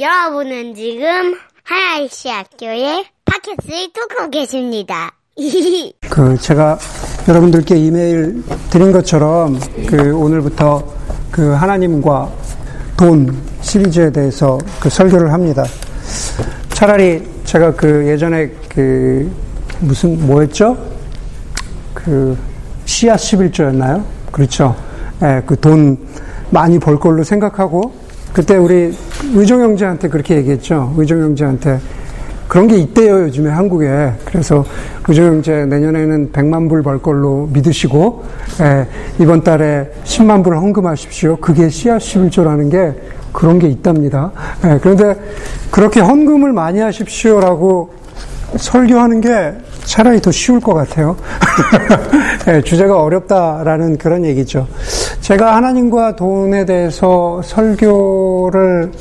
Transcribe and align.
여러분은 0.00 0.74
지금 0.76 1.34
하나이시 1.64 2.28
학교의 2.28 3.04
팟캐스트를 3.24 3.88
듣고 3.92 4.30
계십니다. 4.30 5.12
그 6.08 6.36
제가 6.38 6.78
여러분들께 7.26 7.76
이메일 7.76 8.42
드린 8.70 8.92
것처럼 8.92 9.58
그 9.88 10.14
오늘부터 10.16 10.84
그 11.32 11.52
하나님과 11.52 12.30
돈 12.96 13.36
시리즈에 13.60 14.10
대해서 14.12 14.58
그 14.78 14.88
설교를 14.88 15.32
합니다. 15.32 15.64
차라리 16.70 17.22
제가 17.44 17.74
그 17.74 18.06
예전에 18.06 18.48
그 18.68 19.30
무슨 19.80 20.24
뭐였죠? 20.26 20.76
그 21.94 22.38
씨앗 22.84 23.18
11조였나요? 23.18 24.04
그렇죠. 24.30 24.76
예, 25.22 25.42
그 25.44 25.56
돈 25.56 25.98
많이 26.50 26.78
벌 26.78 26.98
걸로 27.00 27.24
생각하고 27.24 27.92
그때 28.32 28.56
우리 28.56 28.96
의정 29.34 29.60
형제한테 29.60 30.08
그렇게 30.08 30.36
얘기했죠. 30.36 30.94
의정 30.96 31.20
형제한테 31.20 31.78
그런 32.46 32.66
게 32.66 32.76
있대요, 32.78 33.24
요즘에 33.24 33.50
한국에. 33.50 34.12
그래서 34.24 34.64
의정 35.06 35.26
형제 35.26 35.66
내년에는 35.66 36.32
100만 36.32 36.68
불 36.68 36.82
벌 36.82 36.98
걸로 37.00 37.48
믿으시고, 37.52 38.24
예, 38.62 38.86
이번 39.18 39.42
달에 39.44 39.90
10만 40.04 40.42
불 40.42 40.56
헌금하십시오. 40.56 41.36
그게 41.36 41.68
씨앗 41.68 42.00
11조라는 42.00 42.70
게 42.70 42.94
그런 43.32 43.58
게 43.58 43.68
있답니다. 43.68 44.32
예, 44.64 44.78
그런데 44.80 45.14
그렇게 45.70 46.00
헌금을 46.00 46.52
많이 46.52 46.80
하십시오라고 46.80 47.90
설교하는 48.56 49.20
게 49.20 49.52
차라리 49.84 50.20
더 50.20 50.30
쉬울 50.30 50.58
것 50.60 50.72
같아요. 50.74 51.16
네, 52.46 52.60
주제가 52.64 53.02
어렵다라는 53.02 53.98
그런 53.98 54.24
얘기죠. 54.24 54.66
제가 55.20 55.56
하나님과 55.56 56.16
돈에 56.16 56.64
대해서 56.64 57.42
설교 57.44 58.17
를 58.50 58.92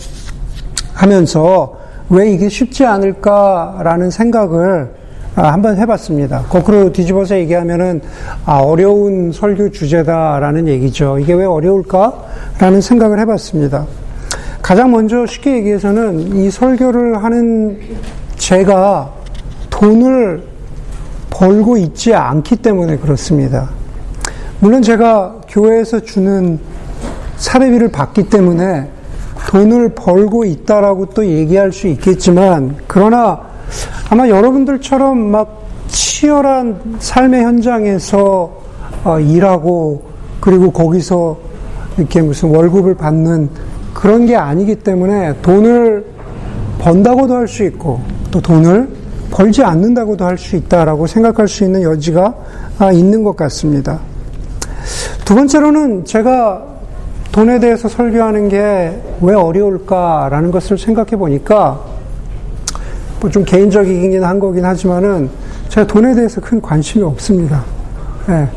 하면서 0.93 1.77
왜 2.09 2.31
이게 2.31 2.49
쉽지 2.49 2.85
않을까라는 2.85 4.09
생각을 4.09 4.91
아, 5.35 5.53
한번 5.53 5.77
해봤습니다. 5.77 6.45
거꾸로 6.49 6.91
뒤집어서 6.91 7.37
얘기하면은 7.37 8.01
아, 8.45 8.57
어려운 8.57 9.31
설교 9.31 9.69
주제다라는 9.69 10.67
얘기죠. 10.67 11.19
이게 11.19 11.33
왜 11.33 11.45
어려울까라는 11.45 12.81
생각을 12.81 13.19
해봤습니다. 13.19 13.85
가장 14.63 14.91
먼저 14.91 15.27
쉽게 15.27 15.57
얘기해서는 15.57 16.35
이 16.35 16.49
설교를 16.49 17.23
하는 17.23 17.79
제가 18.37 19.13
돈을 19.69 20.41
벌고 21.29 21.77
있지 21.77 22.15
않기 22.15 22.55
때문에 22.55 22.97
그렇습니다. 22.97 23.69
물론 24.59 24.81
제가 24.81 25.41
교회에서 25.47 25.99
주는 25.99 26.59
사례비를 27.35 27.89
받기 27.89 28.29
때문에 28.29 28.89
돈을 29.49 29.89
벌고 29.89 30.45
있다라고 30.45 31.07
또 31.07 31.25
얘기할 31.25 31.71
수 31.71 31.87
있겠지만, 31.87 32.75
그러나 32.87 33.39
아마 34.09 34.27
여러분들처럼 34.27 35.17
막 35.17 35.67
치열한 35.87 36.97
삶의 36.99 37.43
현장에서 37.43 38.51
어, 39.03 39.19
일하고 39.19 40.03
그리고 40.39 40.71
거기서 40.71 41.37
이렇게 41.97 42.21
무슨 42.21 42.53
월급을 42.55 42.95
받는 42.95 43.49
그런 43.93 44.25
게 44.25 44.35
아니기 44.35 44.75
때문에 44.75 45.33
돈을 45.41 46.05
번다고도 46.79 47.33
할 47.35 47.47
수 47.47 47.63
있고 47.63 48.01
또 48.31 48.39
돈을 48.41 48.87
벌지 49.31 49.63
않는다고도 49.63 50.23
할 50.25 50.37
수 50.37 50.55
있다라고 50.55 51.07
생각할 51.07 51.47
수 51.47 51.63
있는 51.63 51.81
여지가 51.83 52.35
아, 52.79 52.91
있는 52.91 53.23
것 53.23 53.35
같습니다. 53.35 53.99
두 55.25 55.35
번째로는 55.35 56.05
제가 56.05 56.76
돈에 57.37 57.59
대해서 57.59 57.87
설교하는 57.87 58.49
게 58.49 58.99
왜 59.21 59.35
어려울까라는 59.35 60.49
것을 60.49 60.75
생각해 60.77 61.11
보니까 61.11 61.79
뭐 63.19 63.29
좀 63.29 63.43
개인적이긴 63.43 64.23
한 64.23 64.39
거긴 64.39 64.65
하지만은 64.65 65.29
제가 65.69 65.85
돈에 65.85 66.15
대해서 66.15 66.41
큰 66.41 66.59
관심이 66.59 67.03
없습니다. 67.03 67.63
네. 68.27 68.47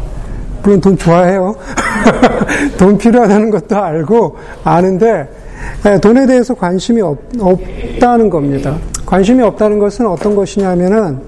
물론 0.62 0.80
돈 0.80 0.96
좋아해요. 0.96 1.54
돈 2.78 2.96
필요하다는 2.96 3.50
것도 3.50 3.76
알고 3.76 4.36
아는데 4.64 5.28
네, 5.82 6.00
돈에 6.00 6.26
대해서 6.26 6.54
관심이 6.54 7.02
없, 7.02 7.18
없다는 7.38 8.30
겁니다. 8.30 8.76
관심이 9.04 9.42
없다는 9.42 9.78
것은 9.78 10.06
어떤 10.06 10.34
것이냐면은 10.34 11.18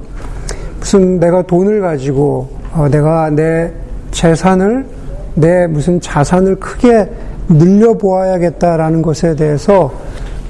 무슨 0.78 1.20
내가 1.20 1.42
돈을 1.42 1.82
가지고 1.82 2.48
어, 2.72 2.88
내가 2.90 3.28
내 3.28 3.70
재산을 4.10 4.86
내 5.34 5.66
무슨 5.66 6.00
자산을 6.00 6.56
크게 6.56 7.08
늘려보아야겠다라는 7.48 9.03
것에 9.03 9.36
대해서 9.36 9.92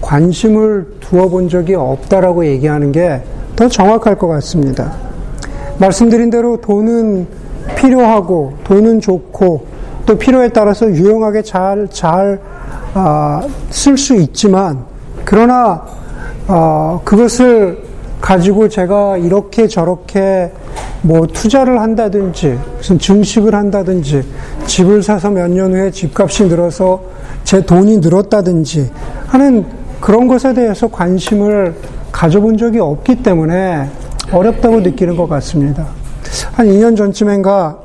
관심을 0.00 0.86
두어 1.00 1.28
본 1.28 1.48
적이 1.48 1.74
없다라고 1.74 2.46
얘기하는 2.46 2.92
게 2.92 3.22
더 3.56 3.68
정확할 3.68 4.16
것 4.16 4.28
같습니다. 4.28 4.92
말씀드린 5.78 6.30
대로 6.30 6.56
돈은 6.56 7.26
필요하고 7.76 8.54
돈은 8.64 9.00
좋고 9.00 9.66
또 10.06 10.18
필요에 10.18 10.48
따라서 10.48 10.90
유용하게 10.90 11.42
잘, 11.42 11.86
잘, 11.90 12.40
아, 12.94 13.46
쓸수 13.70 14.16
있지만 14.16 14.84
그러나 15.24 15.84
어, 16.48 17.00
그것을 17.04 17.78
가지고 18.20 18.68
제가 18.68 19.18
이렇게 19.18 19.68
저렇게 19.68 20.50
뭐 21.02 21.26
투자를 21.26 21.80
한다든지 21.80 22.58
무슨 22.76 22.98
증식을 22.98 23.54
한다든지 23.54 24.22
집을 24.66 25.02
사서 25.02 25.30
몇 25.30 25.48
년 25.48 25.72
후에 25.72 25.90
집값이 25.90 26.44
늘어서 26.46 27.02
제 27.44 27.60
돈이 27.60 27.98
늘었다든지 27.98 28.90
하는 29.26 29.64
그런 30.00 30.28
것에 30.28 30.54
대해서 30.54 30.88
관심을 30.88 31.74
가져본 32.12 32.56
적이 32.56 32.78
없기 32.80 33.16
때문에 33.22 33.88
어렵다고 34.30 34.80
느끼는 34.80 35.16
것 35.16 35.28
같습니다. 35.28 35.86
한 36.52 36.66
2년 36.66 36.96
전쯤엔가 36.96 37.78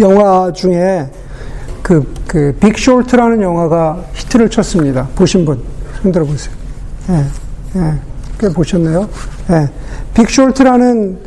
영화 0.00 0.52
중에 0.52 1.08
그, 1.82 2.12
그, 2.26 2.56
빅 2.60 2.76
쇼트라는 2.78 3.40
영화가 3.42 3.98
히트를 4.14 4.48
쳤습니다. 4.50 5.06
보신 5.14 5.44
분, 5.44 5.60
흔들어 6.02 6.24
보세요. 6.24 6.54
예, 7.10 7.24
예, 7.78 7.94
꽤 8.38 8.48
보셨나요? 8.48 9.08
예. 9.50 9.68
빅 10.14 10.30
쇼트라는 10.30 11.18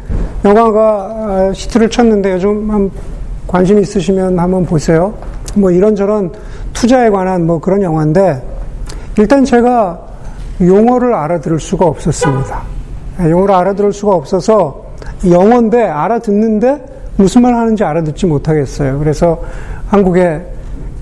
영화가 0.48 1.52
히트를 1.54 1.90
쳤는데 1.90 2.34
요즘 2.34 2.72
한 2.72 2.90
관심 3.48 3.80
있으시면 3.80 4.40
한번 4.40 4.66
보세요. 4.66 5.14
뭐 5.56 5.72
이런저런 5.72 6.32
투자에 6.74 7.10
관한 7.10 7.46
뭐 7.46 7.60
그런 7.60 7.82
영화인데 7.82 8.42
일단 9.18 9.44
제가 9.44 10.00
용어를 10.62 11.14
알아들을 11.14 11.60
수가 11.60 11.86
없었습니다. 11.86 12.62
예, 13.22 13.30
용어를 13.30 13.54
알아들을 13.56 13.92
수가 13.92 14.16
없어서 14.16 14.86
영어인데 15.30 15.84
알아듣는데 15.84 16.86
무슨 17.18 17.42
말 17.42 17.56
하는지 17.56 17.84
알아듣지 17.84 18.26
못하겠어요. 18.26 19.00
그래서 19.00 19.42
한국에 19.88 20.42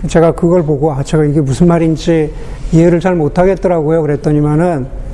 제가 0.07 0.31
그걸 0.31 0.63
보고 0.63 0.91
아 0.91 1.03
제가 1.03 1.25
이게 1.25 1.41
무슨 1.41 1.67
말인지 1.67 2.33
이해를 2.71 2.99
잘 2.99 3.15
못하겠더라고요. 3.15 4.01
그랬더니만은 4.01 5.04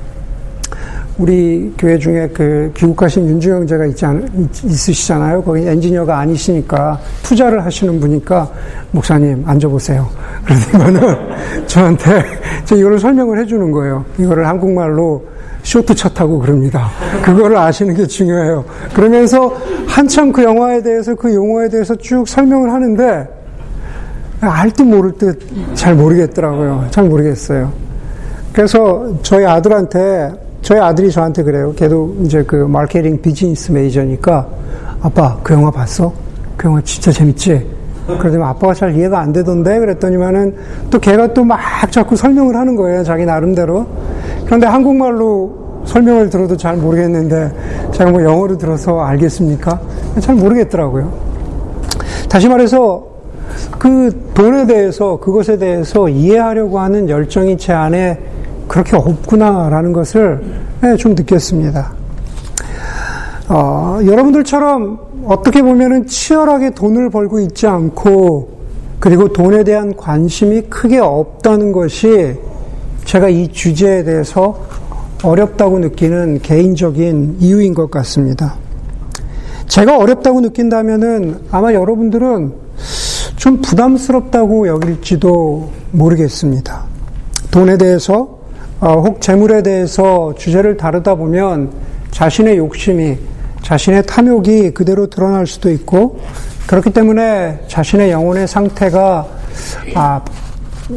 우리 1.18 1.72
교회 1.78 1.98
중에 1.98 2.30
그 2.34 2.72
귀국하신 2.76 3.28
윤주영 3.28 3.68
제가 3.68 3.86
있지 3.88 4.06
않, 4.06 4.28
있으시잖아요. 4.64 5.44
거기 5.44 5.68
엔지니어가 5.68 6.18
아니시니까 6.20 7.00
투자를 7.24 7.64
하시는 7.64 8.00
분이니까 8.00 8.50
목사님 8.92 9.44
앉아보세요. 9.46 10.10
그러더니만은 10.46 11.68
저한테 11.68 12.24
저 12.66 12.76
이거를 12.76 12.98
설명을 13.00 13.40
해주는 13.40 13.72
거예요. 13.72 14.06
이거를 14.18 14.48
한국말로 14.48 15.24
쇼트 15.64 15.94
쳤다고 15.94 16.40
그럽니다. 16.40 16.90
그거를 17.24 17.56
아시는 17.58 17.94
게 17.94 18.08
중요해요. 18.08 18.66
그러면서 18.96 19.56
한참 19.86 20.32
그 20.32 20.44
영화에 20.44 20.82
대해서 20.82 21.14
그 21.14 21.34
용어에 21.34 21.70
대해서 21.70 21.94
쭉 21.96 22.28
설명을 22.28 22.72
하는데 22.72 23.28
알 24.40 24.72
듯 24.72 24.84
모를 24.84 25.12
듯 25.12 25.40
잘 25.76 25.94
모르겠더라고요. 25.94 26.88
잘 26.90 27.04
모르겠어요. 27.04 27.72
그래서 28.54 29.14
저희 29.22 29.46
아들한테 29.46 30.32
저희 30.62 30.80
아들이 30.80 31.12
저한테 31.12 31.44
그래요. 31.44 31.74
걔도 31.76 32.16
이제 32.24 32.44
그 32.44 32.56
마케팅 32.56 33.20
비즈니스 33.22 33.72
메이저니까 33.72 34.48
아빠 35.02 35.38
그 35.42 35.54
영화 35.54 35.72
봤어? 35.72 36.14
그 36.56 36.68
영화 36.68 36.82
진짜 36.82 37.12
재밌지? 37.12 37.66
그러더니 38.08 38.44
아빠가 38.44 38.74
잘 38.74 38.96
이해가 38.96 39.20
안 39.20 39.32
되던데 39.34 39.80
그랬더니만은 39.80 40.56
또 40.90 41.00
걔가 41.00 41.34
또 41.34 41.44
막 41.44 41.60
자꾸 41.92 42.16
설명을 42.16 42.56
하는 42.56 42.76
거예요. 42.76 43.04
자기 43.04 43.26
나름대로. 43.26 43.86
그런데 44.46 44.68
한국말로 44.68 45.82
설명을 45.86 46.30
들어도 46.30 46.56
잘 46.58 46.78
모르겠는데 46.78 47.52
제가 47.92 48.12
뭐 48.12 48.24
영어로 48.24 48.58
들어서 48.58 49.00
알겠습니까? 49.02 49.80
잘 50.20 50.36
모르겠더라고요. 50.36 51.12
다시 52.30 52.48
말해서 52.48 53.04
그 53.80 54.30
돈에 54.34 54.68
대해서 54.68 55.18
그것에 55.20 55.58
대해서 55.58 56.08
이해하려고 56.08 56.80
하는 56.80 57.10
열정이 57.10 57.58
제 57.58 57.74
안에 57.74 58.20
그렇게 58.72 58.96
없구나라는 58.96 59.92
것을 59.92 60.42
네, 60.80 60.96
좀 60.96 61.14
느꼈습니다. 61.14 61.94
어, 63.50 64.00
여러분들처럼 64.06 65.26
어떻게 65.26 65.62
보면은 65.62 66.08
치열하게 66.08 66.70
돈을 66.70 67.10
벌고 67.10 67.42
있지 67.42 67.68
않고 67.68 68.62
그리고 69.02 69.28
돈에 69.34 69.66
대한 69.66 69.94
관심이 69.98 70.62
크게 70.70 71.00
없다는 71.00 71.74
것이 71.74 72.40
제가 73.04 73.28
이 73.28 73.50
주제에 73.50 74.06
대해서 74.06 74.58
어렵다고 75.22 75.80
느끼는 75.80 76.40
개인적인 76.42 77.40
이유인 77.42 77.74
것 77.74 77.92
같습니다. 77.92 78.56
제가 79.68 79.98
어렵다고 79.98 80.40
느낀다면은 80.40 81.42
아마 81.52 81.74
여러분들은 81.74 82.54
좀 83.36 83.60
부담스럽다고 83.60 84.70
여길지도 84.70 85.70
모르겠습니다. 85.92 86.86
돈에 87.52 87.78
대해서 87.78 88.14
어, 88.14 88.41
혹 88.90 89.22
재물에 89.22 89.62
대해서 89.62 90.34
주제를 90.36 90.76
다루다 90.76 91.16
보면 91.16 91.72
자신의 92.10 92.58
욕심이 92.58 93.18
자신의 93.62 94.04
탐욕이 94.08 94.72
그대로 94.72 95.08
드러날 95.08 95.46
수도 95.46 95.70
있고 95.70 96.20
그렇기 96.68 96.92
때문에 96.92 97.60
자신의 97.68 98.12
영혼의 98.12 98.48
상태가 98.48 99.28
아, 99.94 100.22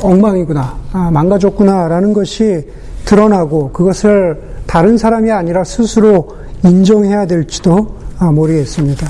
엉망이구나, 0.00 0.76
아, 0.92 1.10
망가졌구나라는 1.12 2.12
것이 2.12 2.66
드러나고 3.04 3.70
그것을 3.72 4.40
다른 4.66 4.96
사람이 4.96 5.30
아니라 5.30 5.62
스스로 5.62 6.36
인정해야 6.64 7.26
될지도 7.26 7.96
아, 8.18 8.30
모르겠습니다. 8.30 9.06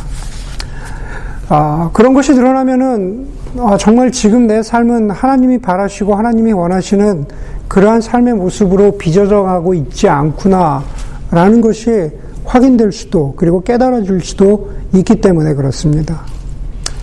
아, 1.48 1.90
그런 1.92 2.14
것이 2.14 2.34
드러나면은 2.34 3.26
아, 3.58 3.76
정말 3.78 4.10
지금 4.10 4.46
내 4.46 4.62
삶은 4.62 5.10
하나님이 5.10 5.58
바라시고 5.58 6.14
하나님이 6.14 6.52
원하시는 6.52 7.26
그러한 7.68 8.00
삶의 8.00 8.34
모습으로 8.34 8.98
빚어져가고 8.98 9.74
있지 9.74 10.08
않구나라는 10.08 11.60
것이 11.60 12.10
확인될 12.44 12.92
수도 12.92 13.34
그리고 13.36 13.62
깨달아질 13.62 14.20
수도 14.20 14.70
있기 14.92 15.20
때문에 15.20 15.54
그렇습니다. 15.54 16.22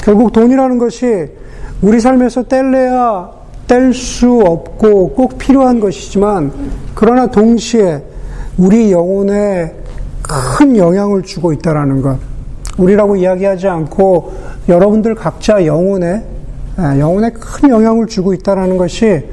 결국 0.02 0.32
돈이라는 0.32 0.78
것이 0.78 1.28
우리 1.82 2.00
삶에서 2.00 2.44
뗄래야 2.44 3.32
뗄 3.68 3.94
수 3.94 4.42
없고 4.46 5.10
꼭 5.10 5.38
필요한 5.38 5.80
것이지만 5.80 6.52
그러나 6.94 7.28
동시에 7.28 8.04
우리 8.58 8.92
영혼에 8.92 9.74
큰 10.22 10.78
영향을 10.78 11.24
주고 11.24 11.54
있다라는 11.54 12.02
것. 12.02 12.18
우리라고 12.78 13.16
이야기하지 13.16 13.68
않고 13.68 14.34
여러분들 14.70 15.16
각자 15.16 15.66
영혼에 15.66 16.24
예, 16.80 17.00
영혼에 17.00 17.32
큰 17.32 17.70
영향을 17.70 18.08
주고 18.08 18.34
있다라는 18.34 18.78
것이 18.78 19.26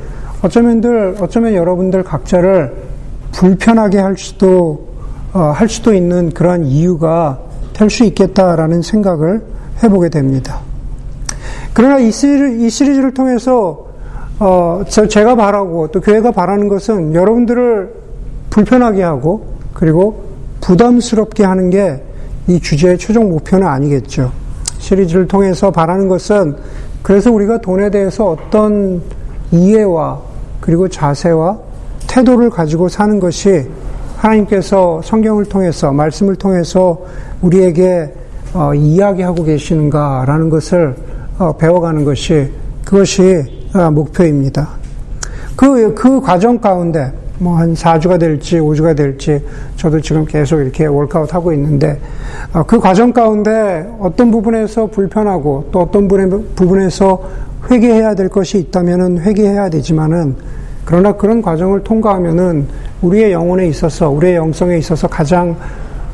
어쩌면들 0.43 1.17
어쩌면 1.21 1.55
여러분들 1.55 2.03
각자를 2.05 2.75
불편하게 3.33 3.99
할 3.99 4.17
수도 4.17 4.89
어, 5.33 5.41
할 5.55 5.69
수도 5.69 5.93
있는 5.93 6.31
그러한 6.31 6.65
이유가 6.65 7.39
될 7.75 7.91
수 7.91 8.05
있겠다라는 8.05 8.83
생각을 8.83 9.43
해보게 9.83 10.09
됩니다. 10.09 10.61
그러나 11.73 11.99
이, 11.99 12.11
시리즈, 12.11 12.65
이 12.65 12.71
시리즈를 12.71 13.15
통해서 13.15 13.87
어, 14.41 14.83
제가 14.89 15.37
바라고 15.37 15.89
또 15.89 16.01
교회가 16.01 16.33
바라는 16.33 16.69
것은 16.69 17.15
여러분들을 17.15 17.93
불편하게 18.51 19.03
하고 19.03 19.55
그리고 19.75 20.25
부담스럽게 20.61 21.45
하는 21.45 21.71
게 21.71 22.09
이 22.49 22.59
주제의 22.59 22.97
최종 22.97 23.29
목표는 23.29 23.67
아니겠죠. 23.67 24.33
시리즈를 24.79 25.29
통해서 25.29 25.71
바라는 25.71 26.09
것은 26.09 26.57
그래서 27.03 27.31
우리가 27.31 27.61
돈에 27.61 27.91
대해서 27.91 28.31
어떤 28.31 29.03
이해와 29.51 30.21
그리고 30.61 30.89
자세와 30.89 31.59
태도를 32.07 32.51
가지고 32.51 32.89
사는 32.89 33.19
것이 33.21 33.69
하나님께서 34.17 35.01
성경을 35.05 35.45
통해서 35.45 35.93
말씀을 35.93 36.37
통해서 36.37 36.99
우리에게 37.43 38.13
어, 38.55 38.75
이야기하고 38.75 39.45
계시는가라는 39.45 40.51
것을 40.51 40.97
어, 41.39 41.53
배워가는 41.57 42.05
것이 42.05 42.51
그것이 42.85 43.69
어, 43.75 43.91
목표입니다. 43.91 44.69
그, 45.55 45.95
그 45.95 46.21
과정 46.21 46.59
가운데 46.59 47.13
뭐 47.39 47.57
한 47.57 47.75
4주가 47.75 48.19
될지 48.19 48.59
5주가 48.59 48.97
될지 48.97 49.43
저도 49.77 50.01
지금 50.01 50.25
계속 50.25 50.61
이렇게 50.61 50.87
월카웃 50.87 51.33
하고 51.33 51.53
있는데 51.53 52.01
어, 52.53 52.65
그 52.65 52.81
과정 52.81 53.13
가운데 53.13 53.89
어떤 54.01 54.31
부분에서 54.31 54.87
불편하고 54.87 55.69
또 55.71 55.81
어떤 55.81 56.09
부분에서 56.09 57.23
회개해야 57.71 58.15
될 58.15 58.29
것이 58.29 58.59
있다면은 58.59 59.19
회개해야 59.21 59.69
되지만은 59.71 60.37
그러나 60.85 61.13
그런 61.13 61.43
과정을 61.43 61.85
통과하면은 61.85 62.67
우리의 63.03 63.33
영혼에 63.33 63.67
있어서 63.67 64.09
우리의 64.09 64.37
영성에 64.37 64.79
있어서 64.79 65.07
가장 65.07 65.55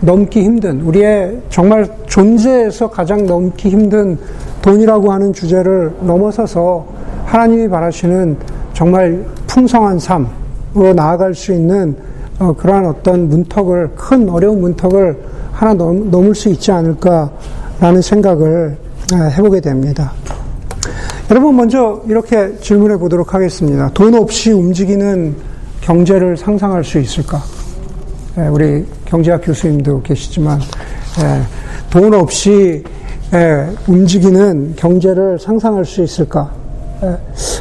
넘기 0.01 0.43
힘든 0.43 0.81
우리의 0.83 1.41
정말 1.49 1.87
존재에서 2.07 2.91
가장 2.91 3.25
넘기 3.25 3.71
힘든 3.71 4.19
돈이라고 4.63 5.13
하는 5.13 5.33
주제를 5.33 5.93
넘어서서 6.01 6.87
하나님이 7.25 7.69
바라시는 7.69 8.37
정말 8.73 9.25
풍성한 9.47 9.99
삶으로 9.99 10.93
나아갈 10.95 11.35
수 11.35 11.53
있는 11.53 11.97
어, 12.39 12.53
그러한 12.53 12.87
어떤 12.87 13.29
문턱을 13.29 13.91
큰 13.95 14.29
어려운 14.29 14.61
문턱을 14.61 15.17
하나 15.53 15.73
넘, 15.73 16.11
넘을 16.11 16.35
수 16.35 16.49
있지 16.49 16.73
않을까라는 16.73 18.03
생각을 18.03 18.77
아, 19.13 19.17
해보게 19.17 19.61
됩니다. 19.61 20.13
여러분 21.31 21.57
먼저 21.57 22.03
이렇게 22.07 22.55
질문해 22.59 22.99
보도록 22.99 23.33
하겠습니다. 23.33 23.91
돈 23.95 24.15
없이 24.15 24.53
움직이는 24.53 25.35
경제를 25.81 26.37
상상할 26.37 26.85
수 26.85 26.99
있을까? 26.99 27.43
예, 28.37 28.49
우리 28.49 28.85
경제학 29.07 29.41
교수님도 29.43 30.03
계시지만 30.03 30.61
예, 30.61 31.43
돈 31.89 32.13
없이 32.13 32.85
예, 33.33 33.67
움직이는 33.89 34.75
경제를 34.77 35.39
상상할 35.39 35.87
수 35.87 36.03
있을까? 36.03 36.51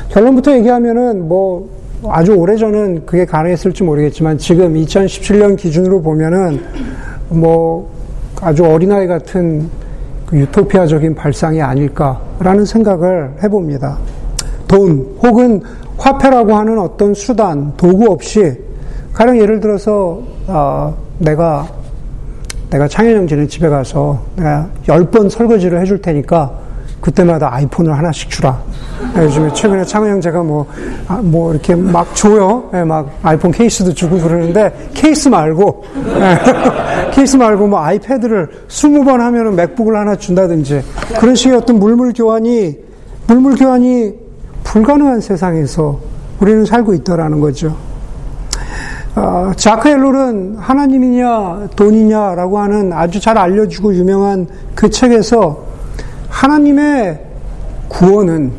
결론부터 0.10 0.56
얘기하면은 0.58 1.28
뭐 1.28 1.70
아주 2.08 2.34
오래 2.34 2.58
전은 2.58 3.06
그게 3.06 3.26
가능했을지 3.26 3.84
모르겠지만 3.84 4.38
지금 4.38 4.74
2017년 4.74 5.58
기준으로 5.58 6.02
보면은 6.02 6.62
뭐 7.30 7.90
아주 8.42 8.66
어린아이 8.66 9.08
같은 9.08 9.70
그 9.80 9.83
유토피아적인 10.34 11.16
발상이 11.16 11.62
아닐까라는 11.62 12.66
생각을 12.66 13.36
해봅니다. 13.44 13.98
돈 14.68 15.16
혹은 15.22 15.62
화폐라고 15.98 16.56
하는 16.56 16.80
어떤 16.80 17.14
수단, 17.14 17.74
도구 17.78 18.12
없이 18.12 18.58
가령 19.14 19.40
예를 19.40 19.60
들어서 19.60 20.22
어, 20.48 20.96
내가 21.20 21.68
내가 22.70 22.88
지는 23.28 23.48
집에 23.48 23.70
가서 23.70 24.20
내가 24.36 24.68
열 24.88 25.06
번 25.06 25.30
설거지를 25.30 25.80
해줄 25.80 26.02
테니까 26.02 26.52
그때마다 27.00 27.54
아이폰을 27.54 27.96
하나씩 27.96 28.30
주라. 28.32 28.60
요즘에 29.18 29.54
최근에 29.54 29.84
형 29.84 30.22
제가 30.22 30.44
뭐, 30.44 30.66
아, 31.08 31.20
뭐 31.22 31.52
이렇게 31.52 31.76
막 31.76 32.16
줘요. 32.16 32.70
네, 32.72 32.84
막 32.84 33.10
아이폰 33.22 33.52
케이스도 33.52 33.94
주고 33.94 34.18
그러는데 34.20 34.90
케이스 34.94 35.30
말고, 35.30 35.84
네, 36.06 36.40
케이스 37.12 37.36
말고 37.36 37.68
뭐 37.68 37.80
아이패드를 37.80 38.50
20번 38.68 39.18
하면은 39.18 39.56
맥북을 39.56 39.96
하나 39.96 40.16
준다든지 40.16 40.82
그런 41.20 41.36
식의 41.36 41.58
어떤 41.58 41.80
물물 41.80 42.14
교환이, 42.14 42.78
물물 43.28 43.56
교환이 43.56 44.14
불가능한 44.64 45.22
세상에서 45.22 46.00
우리는 46.40 46.66
살고 46.66 46.94
있다라는 46.94 47.40
거죠. 47.40 47.76
어, 49.16 49.52
자크 49.56 49.90
엘롤은 49.90 50.58
하나님이냐 50.58 51.68
돈이냐라고 51.76 52.58
하는 52.58 52.92
아주 52.94 53.20
잘 53.20 53.38
알려주고 53.38 53.94
유명한 53.94 54.48
그 54.74 54.90
책에서 54.90 55.64
하나님의 56.30 57.20
구원은 57.90 58.52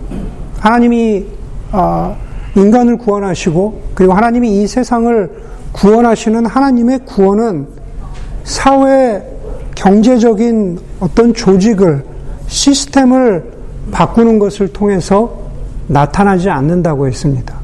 하나님이 0.65 1.27
어, 1.73 2.17
인간을 2.57 2.97
구원하시고 2.97 3.83
그리고 3.95 4.15
하나님이 4.15 4.63
이 4.63 4.67
세상을 4.67 5.31
구원하시는 5.73 6.47
하나님의 6.47 7.01
구원은 7.05 7.67
사회 8.45 9.23
경제적인 9.75 10.79
어떤 11.01 11.35
조직을 11.35 12.03
시스템을 12.47 13.45
바꾸는 13.93 14.39
것을 14.39 14.69
통해서 14.69 15.39
나타나지 15.87 16.49
않는다고 16.49 17.09
했습니다. 17.09 17.55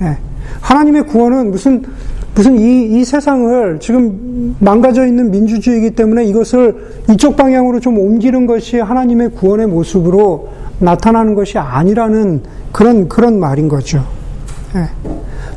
예. 0.00 0.16
하나님의 0.62 1.08
구원은 1.08 1.50
무슨 1.50 1.84
무슨 2.34 2.58
이, 2.58 3.00
이 3.00 3.04
세상을 3.04 3.80
지금 3.80 4.56
망가져 4.60 5.06
있는 5.06 5.30
민주주의이기 5.30 5.90
때문에 5.90 6.24
이것을 6.24 7.02
이쪽 7.10 7.36
방향으로 7.36 7.80
좀 7.80 7.98
옮기는 7.98 8.46
것이 8.46 8.78
하나님의 8.78 9.32
구원의 9.32 9.66
모습으로 9.66 10.67
나타나는 10.78 11.34
것이 11.34 11.58
아니라는 11.58 12.42
그런, 12.72 13.08
그런 13.08 13.38
말인 13.38 13.68
거죠. 13.68 14.04
예. 14.74 14.88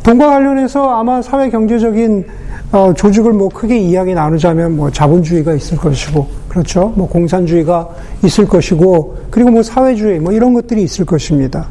돈과 0.03 0.27
관련해서 0.27 0.89
아마 0.89 1.21
사회 1.21 1.49
경제적인 1.49 2.25
어, 2.71 2.93
조직을 2.95 3.33
뭐 3.33 3.49
크게 3.49 3.77
이야기 3.77 4.13
나누자면 4.13 4.77
뭐 4.77 4.89
자본주의가 4.89 5.53
있을 5.53 5.77
것이고, 5.77 6.25
그렇죠. 6.47 6.93
뭐 6.95 7.07
공산주의가 7.07 7.89
있을 8.23 8.47
것이고, 8.47 9.17
그리고 9.29 9.51
뭐 9.51 9.61
사회주의 9.61 10.19
뭐 10.19 10.31
이런 10.31 10.53
것들이 10.53 10.81
있을 10.83 11.05
것입니다. 11.05 11.67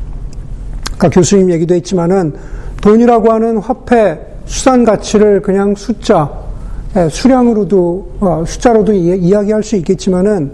아까 0.92 1.08
교수님 1.08 1.50
얘기도 1.52 1.74
했지만은 1.74 2.34
돈이라고 2.82 3.32
하는 3.32 3.56
화폐, 3.58 4.18
수산 4.44 4.84
가치를 4.84 5.40
그냥 5.40 5.74
숫자, 5.74 6.30
예, 6.96 7.08
수량으로도, 7.08 8.10
어, 8.20 8.44
숫자로도 8.46 8.92
이야기할 8.92 9.62
수 9.62 9.76
있겠지만은 9.76 10.52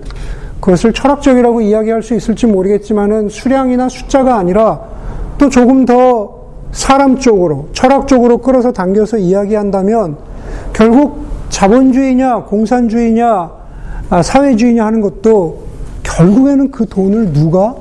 그것을 0.61 0.93
철학적이라고 0.93 1.61
이야기할 1.61 2.03
수 2.03 2.15
있을지 2.15 2.47
모르겠지만은 2.47 3.29
수량이나 3.29 3.89
숫자가 3.89 4.37
아니라 4.37 4.81
또 5.39 5.49
조금 5.49 5.85
더 5.85 6.35
사람 6.73 7.19
쪽으로, 7.19 7.69
철학 7.73 8.07
쪽으로 8.09 8.39
끌어서 8.39 8.73
당겨서 8.73 9.19
이야기한다면 9.19 10.17
결국 10.73 11.25
자본주의냐, 11.49 12.45
공산주의냐, 12.45 13.51
아, 14.11 14.23
사회주의냐 14.23 14.85
하는 14.85 15.01
것도 15.01 15.63
결국에는 16.03 16.71
그 16.71 16.87
돈을 16.87 17.33
누가 17.33 17.75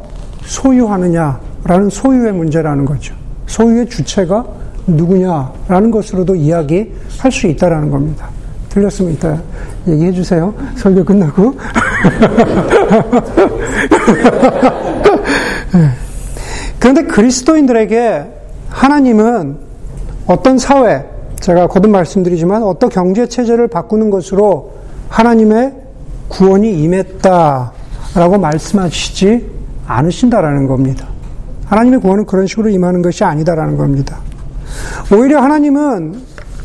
소유하느냐라는 0.44 1.90
소유의 1.90 2.34
문제라는 2.34 2.86
거죠. 2.86 3.14
소유의 3.48 3.90
주체가 3.90 4.46
누구냐라는 4.88 5.92
것으로도 5.92 6.36
이야기할 6.36 7.32
수 7.32 7.48
있다라는 7.48 7.90
겁니다. 7.90 8.30
이따 9.10 9.42
얘기해 9.88 10.12
주세요. 10.12 10.54
설교 10.76 11.04
끝나고. 11.04 11.56
그런데 16.80 17.04
그리스도인들에게 17.04 18.26
하나님은 18.70 19.58
어떤 20.28 20.58
사회, 20.58 21.06
제가 21.40 21.68
거듭 21.68 21.92
말씀드리지만 21.92 22.64
어떤 22.64 22.90
경제 22.90 23.28
체제를 23.28 23.68
바꾸는 23.68 24.10
것으로 24.10 24.74
하나님의 25.10 25.74
구원이 26.28 26.82
임했다라고 26.84 28.38
말씀하시지 28.40 29.50
않으신다라는 29.88 30.68
겁니다. 30.68 31.08
하나님의 31.66 32.02
구원은 32.02 32.26
그런 32.26 32.48
식으로 32.48 32.70
임하는 32.70 33.02
것이 33.02 33.24
아니다라는 33.24 33.78
겁니다. 33.78 34.18
오히려 35.12 35.42
하나님은 35.42 36.16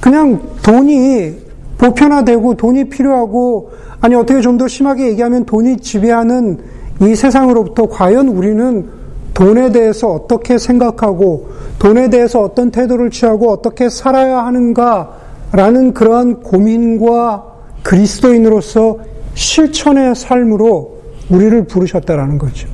그냥 0.01 0.41
돈이 0.63 1.50
보편화되고 1.81 2.55
돈이 2.55 2.91
필요하고 2.91 3.71
아니 4.01 4.15
어떻게 4.15 4.41
좀 4.41 4.59
더 4.59 4.69
심하게 4.69 5.09
얘기하면 5.09 5.47
돈이 5.47 5.79
지배하는 5.79 6.59
이 7.01 7.15
세상으로부터 7.15 7.89
과연 7.89 8.29
우리는 8.29 8.89
돈에 9.33 9.73
대해서 9.73 10.09
어떻게 10.09 10.59
생각하고 10.59 11.49
돈에 11.79 12.11
대해서 12.11 12.41
어떤 12.43 12.71
태도를 12.71 13.11
취하고 13.11 13.51
어떻게 13.51 13.89
살아야 13.89 14.45
하는가라는 14.45 15.95
그러한 15.95 16.41
고민과 16.43 17.45
그리스도인으로서 17.83 18.99
실천의 19.35 20.15
삶으로 20.15 20.99
우리를 21.31 21.65
부르셨다라는 21.65 22.37
거죠. 22.37 22.69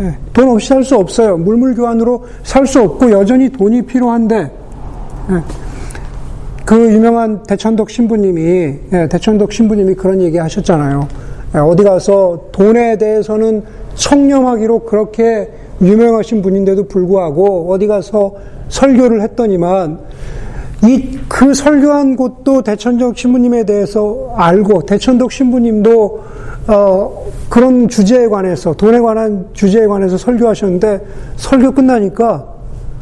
예, 0.00 0.16
돈 0.32 0.48
없이 0.50 0.68
살 0.68 0.84
수 0.84 0.96
없어요. 0.96 1.36
물물교환으로 1.38 2.24
살 2.44 2.66
수 2.66 2.80
없고 2.80 3.10
여전히 3.10 3.48
돈이 3.50 3.82
필요한데 3.82 4.36
예, 5.30 5.42
그 6.64 6.92
유명한 6.92 7.42
대천덕 7.42 7.90
신부님이 7.90 8.74
예, 8.92 9.08
대천덕 9.08 9.52
신부님이 9.52 9.94
그런 9.94 10.20
얘기 10.22 10.38
하셨잖아요. 10.38 11.08
어디 11.52 11.82
가서 11.82 12.48
돈에 12.52 12.96
대해서는 12.96 13.64
청렴하기로 13.96 14.80
그렇게 14.80 15.50
유명하신 15.82 16.42
분인데도 16.42 16.86
불구하고 16.86 17.72
어디 17.72 17.86
가서 17.88 18.34
설교를 18.68 19.22
했더니만 19.22 19.98
이 20.84 21.20
그 21.40 21.54
설교한 21.54 22.16
곳도 22.16 22.60
대천덕 22.60 23.16
신부님에 23.16 23.64
대해서 23.64 24.34
알고 24.36 24.82
대천덕 24.82 25.32
신부님도 25.32 26.20
어, 26.66 27.26
그런 27.48 27.88
주제에 27.88 28.26
관해서 28.26 28.74
돈에 28.74 28.98
관한 28.98 29.46
주제에 29.54 29.86
관해서 29.86 30.18
설교하셨는데 30.18 31.00
설교 31.36 31.72
끝나니까 31.72 32.46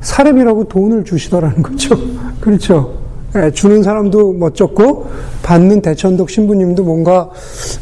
사례비라고 0.03 0.69
돈을 0.69 1.05
주시더라는 1.05 1.63
거죠. 1.65 1.97
그렇죠. 2.41 2.98
예, 3.37 3.51
주는 3.51 3.83
사람도 3.83 4.33
멋졌고 4.35 5.11
받는 5.43 5.83
대천덕 5.83 6.31
신부님도 6.31 6.83
뭔가 6.83 7.29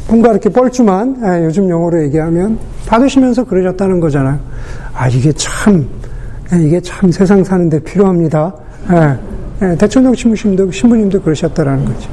뭔가 0.07 0.31
이렇게 0.31 0.49
뻘쭘한 0.49 1.21
예, 1.23 1.45
요즘 1.45 1.69
영어로 1.69 2.03
얘기하면 2.03 2.59
받으시면서 2.85 3.45
그러셨다는 3.45 3.99
거잖아요. 3.99 4.39
아 4.93 5.07
이게 5.07 5.31
참 5.33 5.87
예, 6.53 6.61
이게 6.61 6.81
참 6.81 7.11
세상 7.11 7.43
사는데 7.43 7.79
필요합니다. 7.79 8.53
대천덕 9.79 10.15
신부님도 10.15 10.71
신부님도 10.71 11.21
그러셨다라는 11.21 11.85
거죠. 11.85 12.09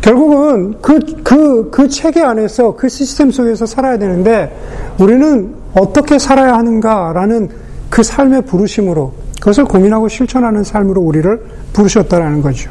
결국은 0.00 0.74
그, 0.82 0.98
그, 1.22 1.70
그 1.70 1.88
체계 1.88 2.20
안에서 2.22 2.74
그 2.74 2.88
시스템 2.88 3.30
속에서 3.30 3.64
살아야 3.66 3.96
되는데 3.98 4.54
우리는 4.98 5.54
어떻게 5.74 6.18
살아야 6.18 6.54
하는가라는 6.54 7.48
그 7.88 8.02
삶의 8.02 8.42
부르심으로 8.42 9.12
그것을 9.42 9.64
고민하고 9.64 10.06
실천하는 10.06 10.62
삶으로 10.62 11.00
우리를 11.00 11.42
부르셨다라는 11.72 12.42
거죠. 12.42 12.70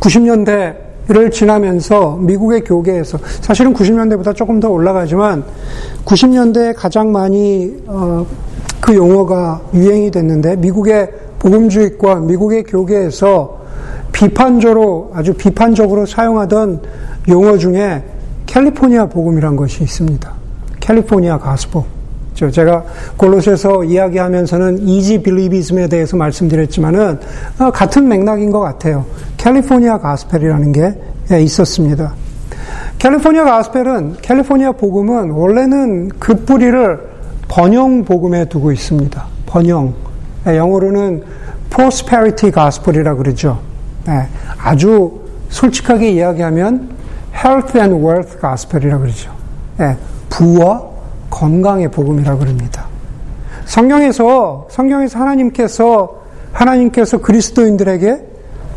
90년대를 0.00 1.30
지나면서 1.30 2.16
미국의 2.16 2.62
교계에서 2.64 3.18
사실은 3.42 3.74
90년대보다 3.74 4.34
조금 4.34 4.60
더 4.60 4.70
올라가지만 4.70 5.44
90년대에 6.06 6.74
가장 6.74 7.12
많이 7.12 7.76
어, 7.86 8.24
그 8.80 8.94
용어가 8.94 9.60
유행이 9.74 10.10
됐는데 10.10 10.56
미국의 10.56 11.10
복음주의과 11.38 12.14
미국의 12.20 12.62
교계에서 12.62 13.60
비판적으로 14.12 15.10
아주 15.14 15.34
비판적으로 15.34 16.06
사용하던 16.06 16.80
용어 17.28 17.58
중에 17.58 18.02
캘리포니아 18.46 19.04
복음이란 19.04 19.56
것이 19.56 19.84
있습니다. 19.84 20.32
California 20.80 21.38
gospel. 21.38 22.50
제가 22.50 22.84
골로새서 23.16 23.84
이야기하면서는 23.84 24.86
easy 24.86 25.22
believism에 25.22 25.88
대해서 25.88 26.16
말씀드렸지만은 26.16 27.18
어, 27.58 27.70
같은 27.70 28.08
맥락인 28.08 28.50
것 28.50 28.60
같아요. 28.60 29.04
California 29.36 29.98
gospel이라는 29.98 30.72
게 30.72 30.94
예, 31.32 31.40
있었습니다. 31.40 32.14
California 32.98 33.44
gospel은 33.44 34.16
캘리포니아 34.22 34.72
복음은 34.72 35.30
원래는 35.30 36.10
그 36.18 36.34
뿌리를 36.44 36.98
번영 37.48 38.04
복음에 38.04 38.44
두고 38.46 38.72
있습니다. 38.72 39.24
번영. 39.46 39.94
예, 40.46 40.56
영어로는 40.56 41.22
prosperity 41.70 42.52
gospel이라 42.52 43.16
그러죠. 43.16 43.58
네, 44.06 44.28
아주 44.58 45.20
솔직하게 45.48 46.12
이야기하면 46.12 46.90
health 47.34 47.78
and 47.78 48.04
wealth 48.04 48.38
gospel이라 48.40 48.98
그러죠. 48.98 49.30
네, 49.78 49.96
부와 50.30 50.95
건강의 51.36 51.90
복음이라 51.90 52.38
그럽니다. 52.38 52.86
성경에서 53.66 54.68
성경에서 54.70 55.18
하나님께서 55.18 56.22
하나님께서 56.50 57.18
그리스도인들에게 57.18 58.24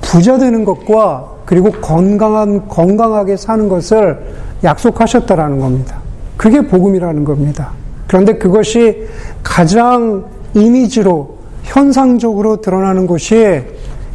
부자 0.02 0.38
되는 0.38 0.66
것과 0.66 1.36
그리고 1.46 1.72
건강한 1.72 2.68
건강하게 2.68 3.38
사는 3.38 3.70
것을 3.70 4.20
약속하셨다라는 4.62 5.62
겁니다. 5.62 6.00
그게 6.36 6.60
복음이라는 6.60 7.24
겁니다. 7.24 7.72
그런데 8.08 8.34
그것이 8.38 9.08
가장 9.42 10.26
이미지로 10.54 11.38
현상적으로 11.64 12.60
드러나는 12.60 13.08
곳이 13.08 13.64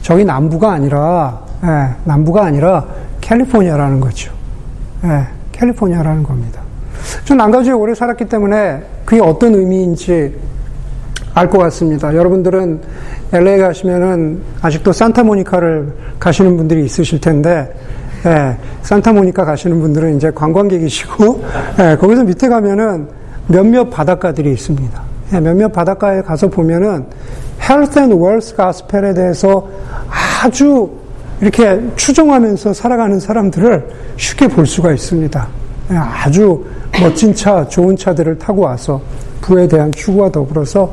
저기 0.03 0.23
남부가 0.23 0.73
아니라 0.73 1.41
예, 1.63 1.95
남부가 2.05 2.45
아니라 2.45 2.85
캘리포니아라는 3.23 4.01
거죠. 4.01 4.33
예, 5.05 5.27
캘리포니아라는 5.53 6.23
겁니다. 6.23 6.64
전 7.25 7.39
남가주에 7.39 7.73
오래 7.73 7.95
살았기 7.95 8.27
때문에 8.27 8.83
그게 9.05 9.21
어떤 9.21 9.55
의미인지 9.55 10.35
알 11.35 11.49
것 11.49 11.59
같습니다. 11.59 12.15
여러분들은 12.15 12.81
LA 13.33 13.59
가시면은 13.59 14.41
아직도 14.63 14.93
산타모니카를 14.93 15.93
가시는 16.21 16.57
분들이 16.57 16.85
있으실 16.85 17.21
텐데, 17.21 17.75
예, 18.25 18.57
산타모니카 18.83 19.45
가시는 19.45 19.81
분들은 19.81 20.17
이제 20.17 20.31
관광객이시고, 20.31 21.45
예, 21.81 21.97
거기서 21.97 22.23
밑에 22.25 22.49
가면은 22.49 23.09
몇몇 23.49 23.91
바닷가들이 23.91 24.53
있습니다. 24.53 25.03
예, 25.33 25.41
몇몇 25.41 25.73
바닷가에 25.73 26.23
가서 26.23 26.49
보면은 26.49 27.05
Health 27.61 27.99
and 27.99 28.17
Wealth 28.17 28.55
Gospel에 28.55 29.13
대해서 29.15 29.69
아주 30.43 30.89
이렇게 31.41 31.83
추종하면서 31.97 32.73
살아가는 32.73 33.19
사람들을 33.19 33.89
쉽게 34.17 34.47
볼 34.49 34.67
수가 34.67 34.93
있습니다. 34.93 35.64
예, 35.91 35.97
아주 35.97 36.65
멋진 37.01 37.35
차, 37.35 37.67
좋은 37.69 37.97
차들을 37.97 38.39
타고 38.39 38.63
와서 38.63 39.01
부에 39.41 39.69
대한 39.69 39.93
추구와 39.93 40.31
더불어서 40.31 40.93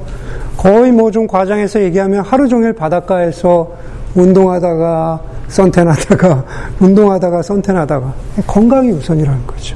거의 0.57 0.91
뭐 0.91 1.09
좀 1.11 1.27
과장해서 1.27 1.81
얘기하면 1.83 2.23
하루 2.23 2.47
종일 2.47 2.73
바닷가에서 2.73 3.71
운동하다가 4.15 5.21
선탠하다가 5.47 6.43
운동하다가 6.79 7.41
선탠하다가 7.41 8.13
건강이 8.47 8.91
우선이라는 8.91 9.47
거죠. 9.47 9.75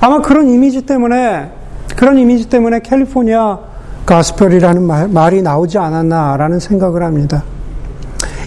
아마 0.00 0.20
그런 0.20 0.48
이미지 0.48 0.82
때문에 0.82 1.50
그런 1.96 2.18
이미지 2.18 2.48
때문에 2.48 2.80
캘리포니아 2.80 3.58
가스펠이라는 4.04 4.82
말, 4.82 5.08
말이 5.08 5.42
나오지 5.42 5.78
않았나라는 5.78 6.60
생각을 6.60 7.02
합니다. 7.02 7.42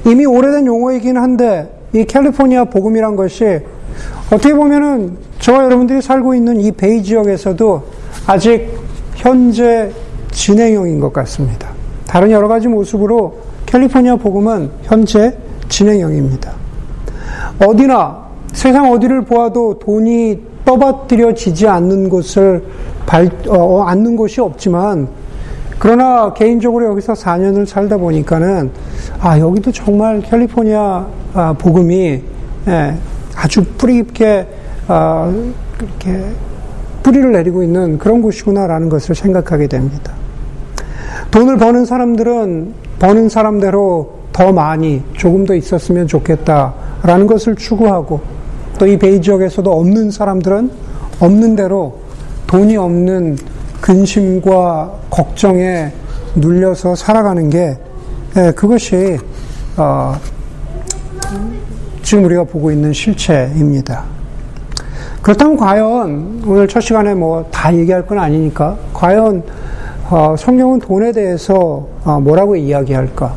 이미 0.05 0.25
오래된 0.25 0.65
용어이긴 0.65 1.17
한데 1.17 1.69
이 1.93 2.05
캘리포니아 2.05 2.65
복음이란 2.65 3.15
것이 3.15 3.59
어떻게 4.27 4.53
보면은 4.53 5.17
저와 5.39 5.63
여러분들이 5.65 6.01
살고 6.01 6.36
있는 6.36 6.60
이 6.60 6.72
베이 6.72 7.01
지역에서도 7.01 7.84
아직 8.27 8.67
현재 9.15 9.91
진행형인 10.31 11.00
것 11.00 11.12
같습니다. 11.13 11.69
다른 12.05 12.31
여러 12.31 12.48
가지 12.48 12.67
모습으로 12.67 13.39
캘리포니아 13.65 14.15
복음은 14.15 14.69
현재 14.84 15.36
진행형입니다. 15.69 16.51
어디나 17.65 18.29
세상 18.53 18.91
어디를 18.91 19.22
보아도 19.22 19.79
돈이 19.79 20.39
떠받들여지지 20.65 21.67
않는 21.67 22.10
곳을 22.10 22.63
발, 23.05 23.29
어, 23.48 23.84
않는 23.84 24.15
곳이 24.15 24.41
없지만 24.41 25.08
그러나 25.77 26.34
개인적으로 26.34 26.86
여기서 26.88 27.13
4년을 27.13 27.65
살다 27.65 27.98
보니까는 27.98 28.69
아 29.22 29.39
여기도 29.39 29.72
정말 29.72 30.22
캘리포니아 30.22 31.08
아, 31.34 31.53
복음이 31.53 32.22
예, 32.67 32.96
아주 33.36 33.63
뿌리 33.77 34.03
깊게 34.03 34.48
아, 34.91 35.31
이렇게 35.79 36.25
뿌리를 37.03 37.31
내리고 37.31 37.63
있는 37.63 37.98
그런 37.98 38.22
곳이구나라는 38.22 38.89
것을 38.89 39.15
생각하게 39.15 39.67
됩니다. 39.67 40.13
돈을 41.31 41.58
버는 41.58 41.86
사람들은 41.86 42.74
버는 42.98 43.29
사람대로 43.29 44.19
더 44.34 44.51
많이 44.51 45.03
조금 45.13 45.46
더 45.46 45.53
있었으면 45.53 46.08
좋겠다라는 46.08 47.27
것을 47.27 47.55
추구하고 47.55 48.22
또 48.79 48.88
이 48.88 48.98
베이 48.98 49.22
지역에서도 49.22 49.72
없는 49.72 50.10
사람들은 50.10 50.72
없는 51.19 51.55
대로 51.55 52.00
돈이 52.48 52.77
없는 52.77 53.38
근심과 53.81 54.91
걱정에 55.10 55.91
눌려서 56.36 56.96
살아가는 56.96 57.50
게 57.50 57.77
예, 58.38 58.51
그것이 58.51 59.17
어, 59.77 60.15
지금 62.01 62.25
우리가 62.25 62.43
보고 62.46 62.72
있는 62.72 62.93
실체입니다. 62.93 64.18
그렇다면 65.21 65.57
과연 65.57 66.43
오늘 66.47 66.67
첫 66.67 66.79
시간에 66.81 67.13
뭐 67.13 67.45
다 67.51 67.75
얘기할 67.75 68.05
건 68.05 68.19
아니니까 68.19 68.77
과연 68.93 69.43
어, 70.09 70.35
성경은 70.38 70.79
돈에 70.79 71.11
대해서 71.11 71.85
어, 72.03 72.19
뭐라고 72.19 72.55
이야기할까? 72.55 73.33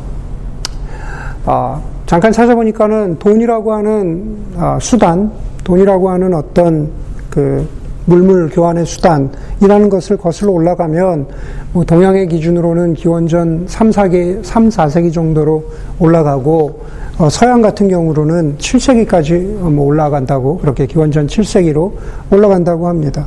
어, 1.44 1.82
잠깐 2.06 2.32
찾아보니까는 2.32 3.18
돈이라고 3.18 3.72
하는 3.74 4.36
어, 4.54 4.78
수단, 4.80 5.30
돈이라고 5.64 6.08
하는 6.08 6.32
어떤 6.34 6.88
그 7.28 7.66
물물 8.04 8.49
교환의 8.49 8.87
수단이라는 8.87 9.88
것을 9.88 10.16
거슬러 10.16 10.52
올라가면 10.52 11.26
뭐 11.73 11.85
동양의 11.85 12.28
기준으로는 12.28 12.94
기원전 12.94 13.66
3, 13.68 13.90
4기, 13.90 14.44
3, 14.44 14.68
4세기 14.68 15.12
정도로 15.12 15.64
올라가고 15.99 16.80
어, 17.18 17.28
서양 17.28 17.62
같은 17.62 17.88
경우로는 17.88 18.56
7세기까지 18.59 19.40
뭐 19.71 19.87
올라간다고 19.87 20.59
그렇게 20.59 20.87
기원전 20.87 21.26
7세기로 21.26 21.92
올라간다고 22.30 22.88
합니다. 22.88 23.26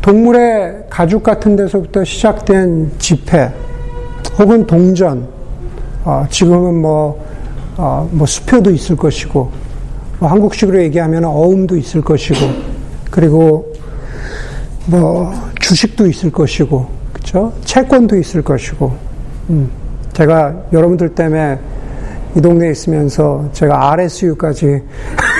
동물의 0.00 0.86
가죽 0.90 1.22
같은 1.22 1.56
데서부터 1.56 2.04
시작된 2.04 2.92
집회 2.98 3.52
혹은 4.38 4.66
동전 4.66 5.26
어, 6.04 6.26
지금은 6.28 6.82
뭐, 6.82 7.24
어, 7.76 8.08
뭐 8.12 8.26
수표도 8.26 8.70
있을 8.70 8.96
것이고 8.96 9.50
뭐 10.18 10.28
한국식으로 10.28 10.82
얘기하면 10.82 11.24
어음도 11.24 11.76
있을 11.76 12.02
것이고 12.02 12.38
그리고 13.10 13.73
뭐 14.86 15.32
주식도 15.60 16.06
있을 16.06 16.30
것이고 16.30 16.86
그렇죠 17.12 17.52
채권도 17.64 18.16
있을 18.18 18.42
것이고. 18.42 18.92
음, 19.50 19.70
제가 20.12 20.54
여러분들 20.72 21.10
때문에 21.10 21.58
이 22.36 22.40
동네에 22.40 22.70
있으면서 22.70 23.48
제가 23.52 23.92
RSU까지 23.92 24.82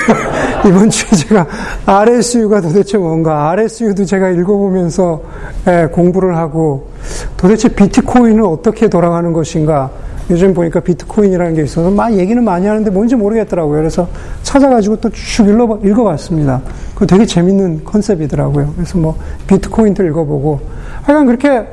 이번 0.65 0.89
주에 0.89 1.17
제가 1.17 1.45
RSU가 1.85 2.61
도대체 2.61 2.97
뭔가? 2.97 3.49
RSU도 3.51 4.05
제가 4.05 4.29
읽어보면서 4.29 5.21
예, 5.67 5.87
공부를 5.91 6.37
하고 6.37 6.89
도대체 7.35 7.67
비트코인은 7.69 8.45
어떻게 8.45 8.87
돌아가는 8.87 9.31
것인가? 9.33 9.91
요즘 10.29 10.53
보니까 10.53 10.79
비트코인이라는 10.79 11.53
게 11.53 11.63
있어서 11.63 11.91
막 11.91 12.13
얘기는 12.13 12.43
많이 12.43 12.65
하는데 12.65 12.89
뭔지 12.89 13.15
모르겠더라고요. 13.15 13.77
그래서 13.77 14.07
찾아가지고 14.55 14.95
또쭉 14.97 15.81
읽어봤습니다. 15.83 16.61
그 16.95 17.05
되게 17.05 17.25
재밌는 17.25 17.83
컨셉이더라고요. 17.83 18.73
그래서 18.75 18.97
뭐 18.97 19.17
비트코인도 19.47 20.05
읽어보고 20.05 20.61
하여간 21.03 21.25
그렇게 21.25 21.67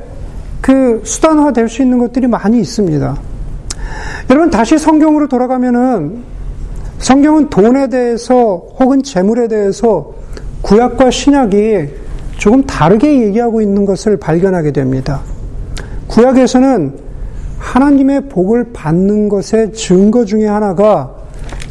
그 0.60 1.00
수단화 1.04 1.52
될 1.52 1.68
수 1.68 1.82
있는 1.82 1.98
것들이 1.98 2.26
많이 2.26 2.60
있습니다. 2.60 3.16
여러분 4.30 4.50
다시 4.50 4.78
성경으로 4.78 5.28
돌아가면은 5.28 6.24
성경은 6.98 7.50
돈에 7.50 7.88
대해서 7.88 8.62
혹은 8.78 9.02
재물에 9.02 9.46
대해서 9.46 10.12
구약과 10.62 11.10
신약이 11.10 11.88
조금 12.36 12.64
다르게 12.64 13.22
얘기하고 13.22 13.60
있는 13.60 13.84
것을 13.84 14.16
발견하게 14.16 14.72
됩니다. 14.72 15.20
구약에서는 16.08 16.98
하나님의 17.58 18.28
복을 18.28 18.72
받는 18.72 19.28
것의 19.28 19.72
증거 19.72 20.24
중에 20.24 20.46
하나가 20.46 21.21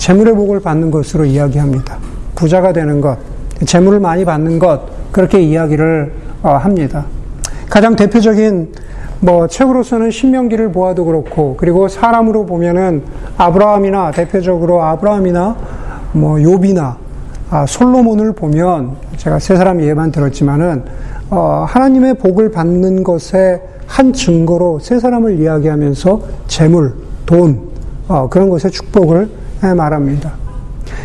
재물의 0.01 0.33
복을 0.33 0.59
받는 0.61 0.89
것으로 0.89 1.25
이야기합니다. 1.25 1.95
부자가 2.33 2.73
되는 2.73 2.99
것, 2.99 3.19
재물을 3.67 3.99
많이 3.99 4.25
받는 4.25 4.57
것, 4.57 4.81
그렇게 5.11 5.39
이야기를 5.39 6.11
어, 6.41 6.53
합니다. 6.53 7.05
가장 7.69 7.95
대표적인 7.95 8.71
뭐 9.19 9.45
책으로서는 9.45 10.09
신명기를 10.09 10.71
보아도 10.71 11.05
그렇고 11.05 11.55
그리고 11.55 11.87
사람으로 11.87 12.47
보면은 12.47 13.03
아브라함이나 13.37 14.09
대표적으로 14.09 14.81
아브라함이나 14.81 15.55
뭐 16.13 16.37
욥이나 16.37 16.95
아, 17.51 17.65
솔로몬을 17.67 18.33
보면 18.33 18.95
제가 19.17 19.37
세 19.37 19.55
사람 19.55 19.83
예만 19.83 20.11
들었지만은 20.11 20.83
어, 21.29 21.63
하나님의 21.69 22.15
복을 22.15 22.49
받는 22.49 23.03
것의 23.03 23.61
한 23.85 24.13
증거로 24.13 24.79
세 24.79 24.99
사람을 24.99 25.39
이야기하면서 25.39 26.21
재물, 26.47 26.95
돈 27.27 27.69
어, 28.07 28.27
그런 28.29 28.49
것의 28.49 28.71
축복을 28.71 29.40
말합니다. 29.61 30.33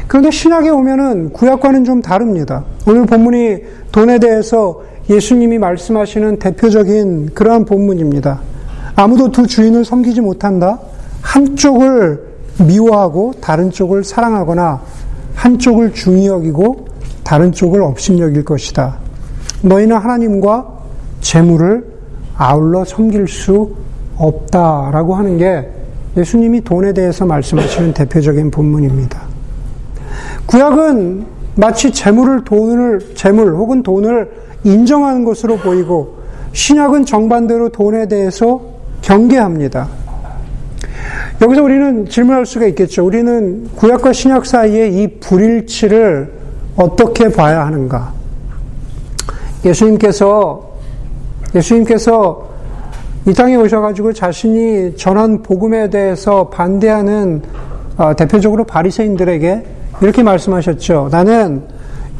그런데 0.06 0.30
신약에 0.30 0.70
오면은 0.70 1.32
구약과는 1.32 1.84
좀 1.84 2.00
다릅니다. 2.02 2.64
오늘 2.86 3.06
본문이 3.06 3.58
돈에 3.92 4.18
대해서 4.18 4.82
예수님이 5.08 5.58
말씀하시는 5.58 6.38
대표적인 6.38 7.30
그러한 7.34 7.64
본문입니다. 7.64 8.40
아무도 8.96 9.30
두 9.30 9.46
주인을 9.46 9.84
섬기지 9.84 10.20
못한다. 10.20 10.78
한쪽을 11.20 12.24
미워하고 12.66 13.34
다른 13.40 13.70
쪽을 13.70 14.04
사랑하거나 14.04 14.80
한쪽을 15.34 15.92
중히 15.92 16.26
여기고 16.26 16.86
다른 17.22 17.52
쪽을 17.52 17.82
업신 17.82 18.18
여길 18.18 18.44
것이다. 18.44 18.96
너희는 19.62 19.96
하나님과 19.96 20.66
재물을 21.20 21.84
아울러 22.36 22.84
섬길 22.84 23.28
수 23.28 23.74
없다라고 24.16 25.14
하는 25.14 25.36
게 25.36 25.68
예수님이 26.16 26.62
돈에 26.62 26.92
대해서 26.92 27.26
말씀하시는 27.26 27.92
대표적인 27.92 28.50
본문입니다. 28.50 29.20
구약은 30.46 31.26
마치 31.57 31.90
재물을 31.90 32.44
돈을 32.44 33.14
재물 33.14 33.55
혹은 33.55 33.83
돈을 33.83 34.31
인정하는 34.64 35.24
것으로 35.24 35.57
보이고 35.57 36.16
신약은 36.52 37.05
정반대로 37.05 37.68
돈에 37.70 38.09
대해서 38.09 38.61
경계합니다. 39.02 39.88
여기서 41.42 41.62
우리는 41.62 42.09
질문할 42.09 42.46
수가 42.46 42.66
있겠죠. 42.66 43.05
우리는 43.05 43.68
구약과 43.76 44.12
신약 44.12 44.46
사이의 44.46 45.02
이 45.02 45.20
불일치를 45.20 46.33
어떻게 46.76 47.29
봐야 47.29 47.66
하는가? 47.66 48.12
예수님께서 49.64 50.76
예수님께서 51.55 52.45
이 53.26 53.34
땅에 53.34 53.56
오셔가지고 53.56 54.12
자신이 54.12 54.96
전한 54.96 55.42
복음에 55.42 55.90
대해서 55.90 56.48
반대하는 56.48 57.42
어, 57.96 58.14
대표적으로 58.14 58.62
바리새인들에게 58.62 59.66
이렇게 60.00 60.22
말씀하셨죠. 60.22 61.08
나는 61.10 61.62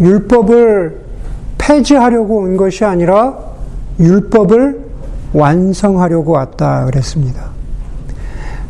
율법을 0.01 0.99
폐지하려고 1.59 2.39
온 2.39 2.57
것이 2.57 2.85
아니라 2.85 3.39
율법을 4.01 4.85
완성하려고 5.33 6.33
왔다 6.33 6.87
그랬습니다. 6.87 7.51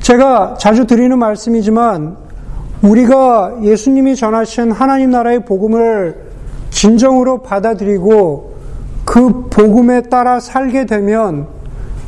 제가 0.00 0.56
자주 0.58 0.86
드리는 0.86 1.18
말씀이지만 1.18 2.16
우리가 2.82 3.60
예수님이 3.62 4.14
전하신 4.14 4.72
하나님 4.72 5.10
나라의 5.10 5.46
복음을 5.46 6.16
진정으로 6.68 7.38
받아들이고 7.38 8.56
그 9.06 9.48
복음에 9.48 10.02
따라 10.02 10.38
살게 10.38 10.84
되면 10.84 11.55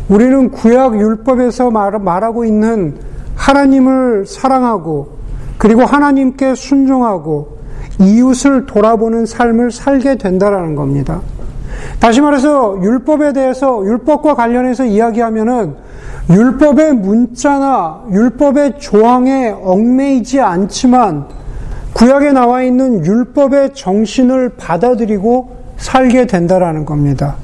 우리는 0.08 0.50
구약 0.50 0.98
율법에서 0.98 1.70
말하고 1.70 2.44
있는 2.44 2.96
하나님을 3.36 4.26
사랑하고 4.26 5.18
그리고 5.58 5.82
하나님께 5.84 6.54
순종하고 6.54 7.58
이웃을 8.00 8.66
돌아보는 8.66 9.26
삶을 9.26 9.70
살게 9.70 10.16
된다라는 10.16 10.76
겁니다. 10.76 11.20
다시 12.00 12.20
말해서 12.20 12.80
율법에 12.82 13.32
대해서 13.32 13.84
율법과 13.84 14.34
관련해서 14.34 14.84
이야기하면은 14.84 15.74
율법의 16.30 16.94
문자나 16.94 18.04
율법의 18.10 18.78
조항에 18.78 19.54
얽매이지 19.62 20.40
않지만 20.40 21.26
구약에 21.92 22.32
나와 22.32 22.62
있는 22.62 23.04
율법의 23.04 23.74
정신을 23.74 24.50
받아들이고 24.50 25.56
살게 25.76 26.26
된다라는 26.26 26.84
겁니다. 26.84 27.36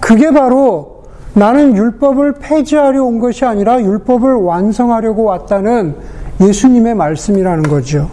그게 0.00 0.30
바로 0.30 0.91
나는 1.34 1.76
율법을 1.76 2.34
폐지하려 2.34 3.04
온 3.04 3.18
것이 3.18 3.44
아니라 3.44 3.80
율법을 3.80 4.34
완성하려고 4.34 5.24
왔다는 5.24 5.94
예수님의 6.40 6.94
말씀이라는 6.94 7.62
거죠. 7.64 8.08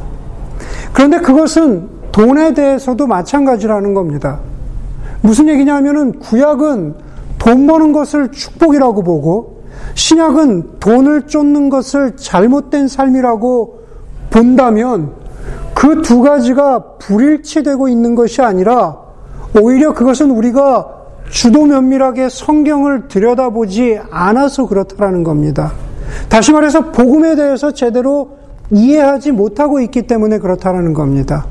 그런데 0.93 1.19
그것은 1.19 1.89
돈에 2.11 2.53
대해서도 2.53 3.07
마찬가지라는 3.07 3.93
겁니다. 3.93 4.39
무슨 5.21 5.49
얘기냐면은 5.49 6.19
구약은 6.19 6.95
돈 7.37 7.67
버는 7.67 7.91
것을 7.91 8.31
축복이라고 8.31 9.03
보고 9.03 9.63
신약은 9.95 10.79
돈을 10.79 11.27
쫓는 11.27 11.69
것을 11.69 12.15
잘못된 12.15 12.87
삶이라고 12.87 13.79
본다면 14.29 15.11
그 15.73 16.01
두 16.01 16.21
가지가 16.21 16.97
불일치되고 16.99 17.87
있는 17.87 18.15
것이 18.15 18.41
아니라 18.41 18.97
오히려 19.59 19.93
그것은 19.93 20.31
우리가 20.31 20.98
주도 21.29 21.65
면밀하게 21.65 22.29
성경을 22.29 23.07
들여다보지 23.07 23.99
않아서 24.11 24.67
그렇다라는 24.67 25.23
겁니다. 25.23 25.73
다시 26.27 26.51
말해서 26.51 26.91
복음에 26.91 27.35
대해서 27.35 27.71
제대로 27.71 28.37
이해하지 28.71 29.31
못하고 29.31 29.79
있기 29.79 30.03
때문에 30.03 30.39
그렇다라는 30.39 30.93
겁니다. 30.93 31.45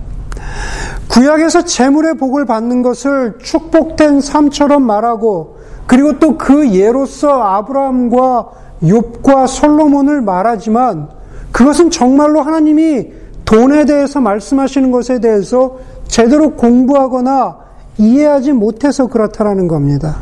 구약에서 1.09 1.65
재물의 1.65 2.15
복을 2.15 2.45
받는 2.45 2.83
것을 2.83 3.39
축복된 3.41 4.21
삶처럼 4.21 4.83
말하고 4.83 5.59
그리고 5.87 6.19
또 6.19 6.37
그 6.37 6.71
예로서 6.71 7.43
아브라함과 7.43 8.49
욥과 8.83 9.47
솔로몬을 9.47 10.21
말하지만 10.21 11.09
그것은 11.51 11.91
정말로 11.91 12.43
하나님이 12.43 13.09
돈에 13.45 13.87
대해서 13.87 14.21
말씀하시는 14.21 14.91
것에 14.91 15.21
대해서 15.21 15.79
제대로 16.07 16.55
공부하거나 16.55 17.68
이해하지 17.99 18.53
못해서 18.53 19.07
그렇다라는 19.09 19.69
겁니다. 19.69 20.17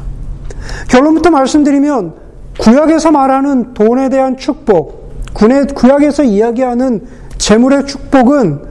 결론부터 0.89 1.31
말씀드리면 1.31 2.15
구약에서 2.59 3.11
말하는 3.11 3.75
돈에 3.75 4.09
대한 4.09 4.37
축복, 4.37 5.07
구약에서 5.35 6.25
이야기하는 6.25 7.07
재물의 7.37 7.87
축복은 7.87 8.63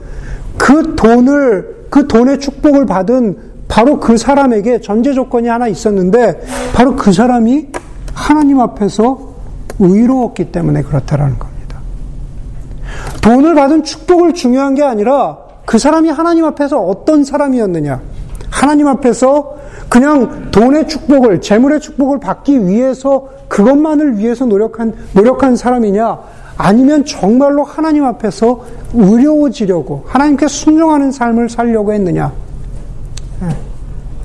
그 0.58 0.96
돈을 0.96 1.86
그 1.90 2.08
돈의 2.08 2.40
축복을 2.40 2.86
받은 2.86 3.38
바로 3.68 4.00
그 4.00 4.16
사람에게 4.16 4.80
전제 4.80 5.12
조건이 5.12 5.48
하나 5.48 5.68
있었는데 5.68 6.40
바로 6.74 6.96
그 6.96 7.12
사람이 7.12 7.68
하나님 8.12 8.60
앞에서 8.60 9.34
의로웠기 9.78 10.50
때문에 10.50 10.82
그렇다라는 10.82 11.38
겁니다. 11.38 11.80
돈을 13.22 13.54
받은 13.54 13.84
축복을 13.84 14.34
중요한 14.34 14.74
게 14.74 14.82
아니라 14.82 15.38
그 15.64 15.78
사람이 15.78 16.08
하나님 16.08 16.44
앞에서 16.44 16.80
어떤 16.80 17.24
사람이었느냐. 17.24 18.00
하나님 18.56 18.88
앞에서 18.88 19.54
그냥 19.90 20.50
돈의 20.50 20.88
축복을, 20.88 21.42
재물의 21.42 21.78
축복을 21.78 22.18
받기 22.20 22.66
위해서 22.66 23.28
그것만을 23.48 24.16
위해서 24.16 24.46
노력한, 24.46 24.94
노력한 25.12 25.56
사람이냐. 25.56 26.18
아니면 26.56 27.04
정말로 27.04 27.64
하나님 27.64 28.04
앞에서 28.04 28.64
의로워지려고, 28.94 30.04
하나님께 30.06 30.48
순종하는 30.48 31.12
삶을 31.12 31.50
살려고 31.50 31.92
했느냐. 31.92 32.32
예. 33.42 33.48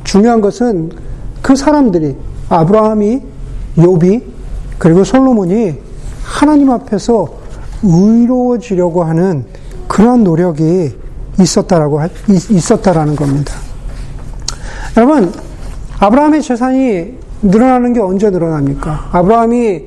중요한 0.05 0.39
것은 0.39 0.91
그 1.41 1.57
사람들이, 1.57 2.15
아브라함이, 2.47 3.21
욥이, 3.75 4.23
그리고 4.77 5.03
솔로몬이 5.03 5.75
하나님 6.23 6.69
앞에서 6.71 7.27
의로워지려고 7.83 9.03
하는 9.03 9.43
그러한 9.89 10.23
노력이 10.23 10.95
있었다라고 11.37 11.99
있었다라는 12.49 13.17
겁니다. 13.17 13.70
여러분 14.97 15.31
아브라함의 15.99 16.41
재산이 16.41 17.13
늘어나는 17.43 17.93
게 17.93 17.99
언제 18.01 18.29
늘어납니까? 18.29 19.09
아브라함이 19.13 19.83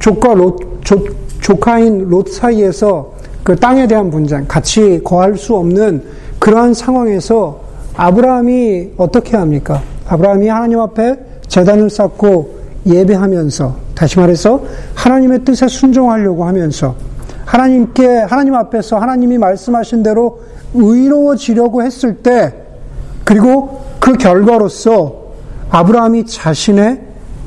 조카 0.00 0.34
롯, 0.34 0.80
조, 0.82 1.04
조카인 1.40 2.08
롯 2.08 2.28
사이에서 2.28 3.12
그 3.44 3.56
땅에 3.56 3.86
대한 3.86 4.10
분쟁, 4.10 4.46
같이 4.48 5.00
거할 5.04 5.36
수 5.36 5.54
없는 5.56 6.02
그러한 6.38 6.74
상황에서 6.74 7.60
아브라함이 7.94 8.92
어떻게 8.96 9.36
합니까? 9.36 9.82
아브라함이 10.08 10.48
하나님 10.48 10.80
앞에 10.80 11.16
재단을 11.46 11.88
쌓고 11.88 12.58
예배하면서 12.86 13.76
다시 13.94 14.18
말해서 14.18 14.62
하나님의 14.94 15.44
뜻에 15.44 15.68
순종하려고 15.68 16.44
하면서 16.44 16.94
하나님께 17.44 18.06
하나님 18.20 18.54
앞에서 18.54 18.98
하나님이 18.98 19.38
말씀하신 19.38 20.02
대로 20.02 20.40
의로워지려고 20.74 21.82
했을 21.82 22.16
때 22.16 22.54
그리고 23.24 23.79
그 24.00 24.14
결과로서 24.14 25.20
아브라함이 25.70 26.26
자신의 26.26 27.00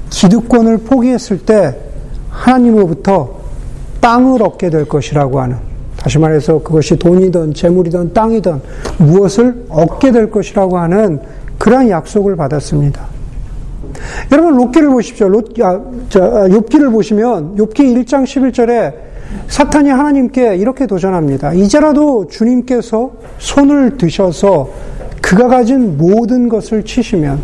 기득권을 0.10 0.78
포기했을 0.80 1.40
때 1.40 1.76
하나님으로부터 2.30 3.42
땅을 4.00 4.42
얻게 4.44 4.70
될 4.70 4.86
것이라고 4.86 5.42
하는 5.42 5.58
다시 5.98 6.20
말해서 6.20 6.62
그것이 6.62 6.98
돈이든 6.98 7.54
재물이든 7.54 8.14
땅이든 8.14 8.62
무엇을 9.00 9.66
얻게 9.70 10.12
될 10.12 10.30
것이라고 10.30 10.78
하는 10.78 11.20
그러한 11.58 11.90
약속을 11.90 12.36
받았습니다. 12.36 13.14
여러분 14.32 14.58
롯기를 14.58 14.90
보십시오. 14.90 15.30
롯, 15.30 15.58
아, 15.62 15.80
저, 16.10 16.24
아, 16.24 16.48
욥기를 16.48 16.92
보시면 16.92 17.56
욥기 17.56 18.06
1장 18.06 18.24
11절에 18.24 18.94
사탄이 19.48 19.90
하나님께 19.90 20.58
이렇게 20.58 20.86
도전합니다. 20.86 21.54
이제라도 21.54 22.28
주님께서 22.28 23.12
손을 23.38 23.98
드셔서 23.98 24.70
그가 25.34 25.48
가진 25.48 25.98
모든 25.98 26.48
것을 26.48 26.84
치시면 26.84 27.42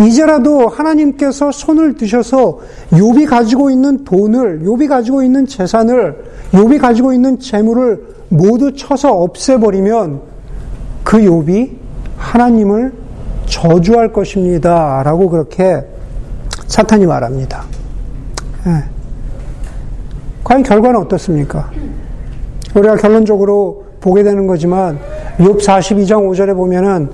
이제라도 0.00 0.68
하나님께서 0.68 1.52
손을 1.52 1.94
드셔서 1.94 2.60
욥이 2.92 3.28
가지고 3.28 3.70
있는 3.70 4.04
돈을 4.04 4.62
욥이 4.64 4.88
가지고 4.88 5.22
있는 5.22 5.46
재산을 5.46 6.24
욥이 6.52 6.80
가지고 6.80 7.12
있는 7.12 7.38
재물을 7.38 8.06
모두 8.30 8.74
쳐서 8.74 9.12
없애버리면 9.12 10.20
그 11.04 11.18
욥이 11.18 11.72
하나님을 12.16 12.92
저주할 13.44 14.12
것입니다 14.12 15.02
라고 15.04 15.28
그렇게 15.28 15.84
사탄이 16.66 17.04
말합니다. 17.04 17.64
네. 18.64 18.72
과연 20.42 20.62
결과는 20.62 21.00
어떻습니까? 21.00 21.70
우리가 22.74 22.96
결론적으로 22.96 23.84
보게 24.00 24.22
되는 24.22 24.46
거지만 24.46 24.98
욥 25.38 25.60
42장 25.60 26.28
5절에 26.28 26.54
보면은 26.54 27.10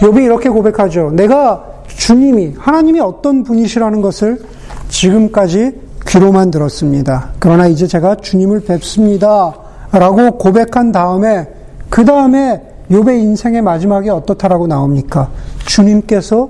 욥이 0.00 0.24
이렇게 0.24 0.48
고백하죠. 0.48 1.10
내가 1.12 1.64
주님이 1.86 2.54
하나님이 2.58 3.00
어떤 3.00 3.44
분이시라는 3.44 4.02
것을 4.02 4.42
지금까지 4.88 5.72
귀로만 6.06 6.50
들었습니다. 6.50 7.30
그러나 7.38 7.66
이제 7.66 7.86
제가 7.86 8.16
주님을 8.16 8.60
뵙습니다. 8.60 9.54
라고 9.92 10.32
고백한 10.32 10.90
다음에 10.92 11.46
그 11.88 12.04
다음에 12.04 12.62
욥의 12.90 13.20
인생의 13.20 13.62
마지막에 13.62 14.10
어떻다라고 14.10 14.66
나옵니까? 14.66 15.30
주님께서 15.66 16.48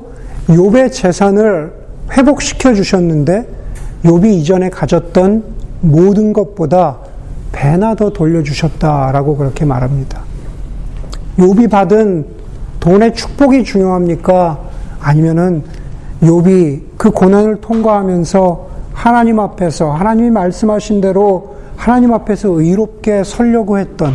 욥의 0.48 0.92
재산을 0.92 1.72
회복시켜 2.16 2.74
주셨는데 2.74 3.46
욥이 4.04 4.32
이전에 4.34 4.70
가졌던 4.70 5.44
모든 5.80 6.32
것보다 6.32 6.98
배나 7.52 7.94
더 7.94 8.10
돌려주셨다라고 8.10 9.36
그렇게 9.36 9.64
말합니다. 9.64 10.22
욥이 11.38 11.70
받은 11.70 12.26
돈의 12.80 13.14
축복이 13.14 13.64
중요합니까? 13.64 14.58
아니면은 15.00 15.62
욥이 16.22 16.80
그 16.96 17.10
고난을 17.10 17.60
통과하면서 17.60 18.68
하나님 18.92 19.40
앞에서 19.40 19.90
하나님이 19.90 20.30
말씀하신 20.30 21.00
대로 21.00 21.56
하나님 21.76 22.12
앞에서 22.12 22.48
의롭게 22.50 23.24
설려고 23.24 23.78
했던 23.78 24.14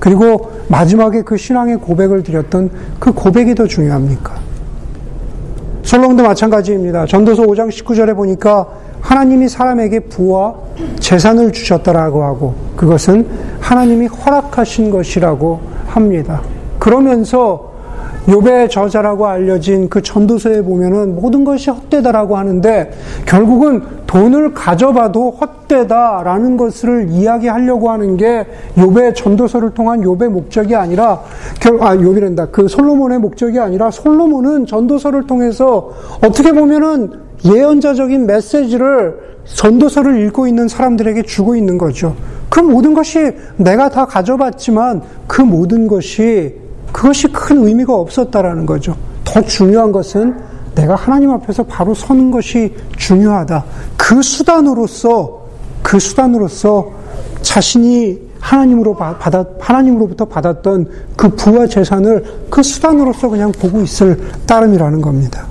그리고 0.00 0.50
마지막에 0.68 1.22
그 1.22 1.36
신앙의 1.36 1.76
고백을 1.76 2.22
드렸던 2.22 2.70
그 2.98 3.12
고백이 3.12 3.54
더 3.54 3.66
중요합니까? 3.66 4.34
솔로몬도 5.82 6.24
마찬가지입니다. 6.24 7.06
전도서 7.06 7.44
5장 7.44 7.70
19절에 7.70 8.16
보니까 8.16 8.66
하나님이 9.00 9.48
사람에게 9.48 10.00
부와 10.00 10.54
재산을 10.98 11.52
주셨다라고 11.52 12.24
하고 12.24 12.54
그것은 12.74 13.26
하나님이 13.60 14.06
허락하신 14.06 14.90
것이라고 14.90 15.60
합니다. 15.96 16.42
그러면서 16.78 17.74
요배 18.28 18.68
저자라고 18.68 19.26
알려진 19.26 19.88
그 19.88 20.02
전도서에 20.02 20.62
보면은 20.62 21.14
모든 21.14 21.44
것이 21.44 21.70
헛되다라고 21.70 22.36
하는데 22.36 22.90
결국은 23.24 23.82
돈을 24.06 24.52
가져봐도 24.52 25.30
헛되다라는 25.30 26.56
것을 26.56 27.08
이야기하려고 27.08 27.90
하는 27.90 28.16
게 28.16 28.44
요배 28.78 29.14
전도서를 29.14 29.70
통한 29.70 30.02
요배 30.02 30.28
목적이 30.28 30.74
아니라 30.74 31.22
아 31.80 31.94
요비란다 31.94 32.46
그 32.46 32.66
솔로몬의 32.66 33.20
목적이 33.20 33.60
아니라 33.60 33.90
솔로몬은 33.90 34.66
전도서를 34.66 35.26
통해서 35.26 35.92
어떻게 36.16 36.52
보면은 36.52 37.12
예언자적인 37.44 38.26
메시지를 38.26 39.36
전도서를 39.44 40.20
읽고 40.26 40.48
있는 40.48 40.66
사람들에게 40.66 41.22
주고 41.22 41.54
있는 41.54 41.78
거죠. 41.78 42.16
그 42.48 42.60
모든 42.60 42.94
것이 42.94 43.32
내가 43.56 43.88
다 43.88 44.06
가져봤지만 44.06 45.02
그 45.26 45.42
모든 45.42 45.86
것이 45.86 46.54
그것이 46.92 47.28
큰 47.28 47.66
의미가 47.66 47.94
없었다라는 47.94 48.66
거죠. 48.66 48.96
더 49.24 49.42
중요한 49.42 49.92
것은 49.92 50.36
내가 50.74 50.94
하나님 50.94 51.30
앞에서 51.30 51.64
바로 51.64 51.94
서는 51.94 52.30
것이 52.30 52.74
중요하다. 52.96 53.64
그 53.96 54.22
수단으로서 54.22 55.46
그 55.82 55.98
수단으로서 55.98 56.90
자신이 57.42 58.26
하나님으로 58.40 58.94
받아 58.94 59.44
하나님으로부터 59.58 60.24
받았던 60.26 60.88
그 61.16 61.28
부와 61.30 61.66
재산을 61.66 62.24
그 62.48 62.62
수단으로서 62.62 63.28
그냥 63.28 63.50
보고 63.52 63.80
있을 63.80 64.20
따름이라는 64.46 65.00
겁니다. 65.00 65.46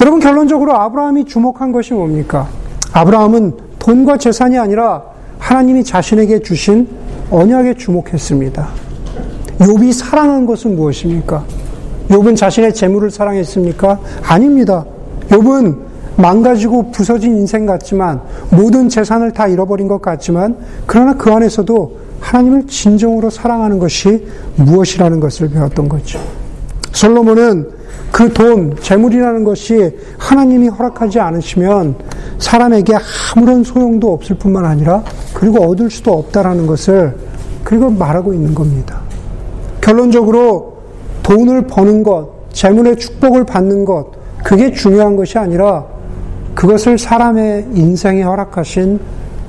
여러분 0.00 0.20
결론적으로 0.20 0.74
아브라함이 0.76 1.24
주목한 1.24 1.72
것이 1.72 1.94
뭡니까? 1.94 2.48
아브라함은 2.92 3.52
돈과 3.78 4.18
재산이 4.18 4.58
아니라 4.58 5.09
하나님이 5.50 5.82
자신에게 5.82 6.38
주신 6.42 6.86
언약에 7.28 7.74
주목했습니다. 7.74 8.68
욥이 9.58 9.92
사랑한 9.92 10.46
것은 10.46 10.76
무엇입니까? 10.76 11.44
욥은 12.08 12.36
자신의 12.36 12.72
재물을 12.72 13.10
사랑했습니까? 13.10 13.98
아닙니다. 14.22 14.84
욥은 15.28 15.76
망가지고 16.14 16.92
부서진 16.92 17.36
인생 17.36 17.66
같지만 17.66 18.20
모든 18.50 18.88
재산을 18.88 19.32
다 19.32 19.48
잃어버린 19.48 19.88
것 19.88 20.00
같지만 20.00 20.56
그러나 20.86 21.14
그 21.14 21.32
안에서도 21.32 21.98
하나님을 22.20 22.68
진정으로 22.68 23.28
사랑하는 23.28 23.80
것이 23.80 24.24
무엇이라는 24.54 25.18
것을 25.18 25.50
배웠던 25.50 25.88
거죠. 25.88 26.20
솔로몬은 26.92 27.68
그 28.12 28.32
돈, 28.32 28.76
재물이라는 28.80 29.44
것이 29.44 29.96
하나님이 30.18 30.68
허락하지 30.68 31.20
않으시면 31.20 31.94
사람에게 32.38 32.94
아무런 33.34 33.62
소용도 33.62 34.12
없을 34.12 34.36
뿐만 34.36 34.64
아니라 34.64 35.02
그리고 35.34 35.64
얻을 35.64 35.90
수도 35.90 36.12
없다라는 36.12 36.66
것을 36.66 37.14
그리고 37.64 37.90
말하고 37.90 38.34
있는 38.34 38.54
겁니다. 38.54 39.00
결론적으로 39.80 40.78
돈을 41.22 41.66
버는 41.66 42.02
것, 42.02 42.28
재물의 42.52 42.96
축복을 42.96 43.44
받는 43.44 43.84
것, 43.84 44.06
그게 44.42 44.72
중요한 44.72 45.16
것이 45.16 45.38
아니라 45.38 45.84
그것을 46.54 46.98
사람의 46.98 47.68
인생에 47.74 48.22
허락하신 48.22 48.98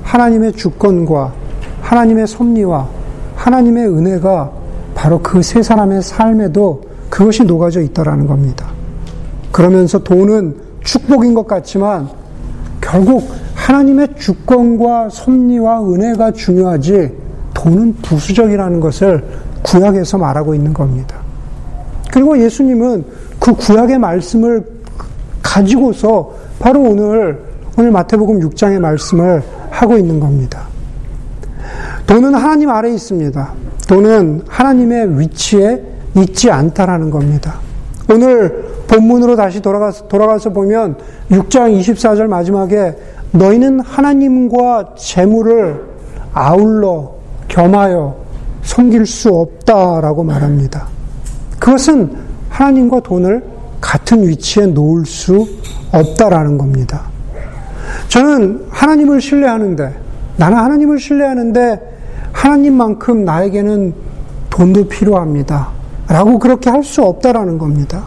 하나님의 0.02 0.52
주권과 0.52 1.32
하나님의 1.80 2.26
섭리와 2.26 2.88
하나님의 3.36 3.88
은혜가 3.88 4.50
바로 4.94 5.18
그 5.20 5.42
세 5.42 5.62
사람의 5.62 6.02
삶에도 6.02 6.82
그것이 7.12 7.44
녹아져 7.44 7.82
있다라는 7.82 8.26
겁니다. 8.26 8.70
그러면서 9.50 9.98
돈은 9.98 10.56
축복인 10.82 11.34
것 11.34 11.46
같지만 11.46 12.08
결국 12.80 13.30
하나님의 13.54 14.14
주권과 14.18 15.10
섭리와 15.10 15.82
은혜가 15.82 16.32
중요하지 16.32 17.12
돈은 17.52 17.96
부수적이라는 17.96 18.80
것을 18.80 19.24
구약에서 19.62 20.16
말하고 20.16 20.54
있는 20.54 20.72
겁니다. 20.72 21.18
그리고 22.10 22.38
예수님은 22.38 23.04
그 23.38 23.52
구약의 23.56 23.98
말씀을 23.98 24.64
가지고서 25.42 26.32
바로 26.58 26.80
오늘 26.80 27.44
오늘 27.76 27.90
마태복음 27.90 28.40
6장의 28.40 28.78
말씀을 28.78 29.42
하고 29.68 29.98
있는 29.98 30.18
겁니다. 30.18 30.62
돈은 32.06 32.34
하나님 32.34 32.70
아래에 32.70 32.94
있습니다. 32.94 33.52
돈은 33.86 34.44
하나님의 34.48 35.20
위치에 35.20 35.91
있지 36.16 36.50
않다라는 36.50 37.10
겁니다. 37.10 37.54
오늘 38.10 38.64
본문으로 38.86 39.36
다시 39.36 39.60
돌아가서, 39.60 40.08
돌아가서 40.08 40.50
보면 40.50 40.96
6장 41.30 41.78
24절 41.80 42.26
마지막에 42.26 42.94
너희는 43.30 43.80
하나님과 43.80 44.94
재물을 44.98 45.82
아울러 46.34 47.12
겸하여 47.48 48.16
섬길 48.62 49.06
수 49.06 49.30
없다라고 49.30 50.22
말합니다. 50.24 50.86
그것은 51.58 52.14
하나님과 52.48 53.00
돈을 53.00 53.42
같은 53.80 54.26
위치에 54.26 54.66
놓을 54.66 55.06
수 55.06 55.48
없다라는 55.92 56.58
겁니다. 56.58 57.02
저는 58.08 58.66
하나님을 58.70 59.20
신뢰하는데, 59.20 59.94
나는 60.36 60.56
하나님을 60.56 60.98
신뢰하는데, 60.98 61.80
하나님만큼 62.32 63.24
나에게는 63.24 63.94
돈도 64.50 64.88
필요합니다. 64.88 65.68
라고 66.12 66.38
그렇게 66.38 66.68
할 66.68 66.82
수 66.82 67.02
없다라는 67.02 67.56
겁니다. 67.58 68.04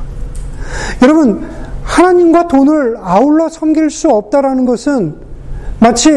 여러분, 1.02 1.48
하나님과 1.84 2.48
돈을 2.48 2.98
아울러 3.02 3.50
섬길 3.50 3.90
수 3.90 4.10
없다라는 4.10 4.66
것은 4.66 5.16
마치 5.80 6.12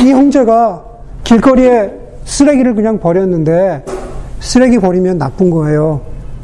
이 0.00 0.10
형제가 0.10 0.82
길거리에 1.22 1.92
쓰레기를 2.24 2.74
그냥 2.74 2.98
버렸는데 2.98 3.84
쓰레기 4.40 4.78
버리면 4.78 5.18
나쁜 5.18 5.50
거예요. 5.50 6.00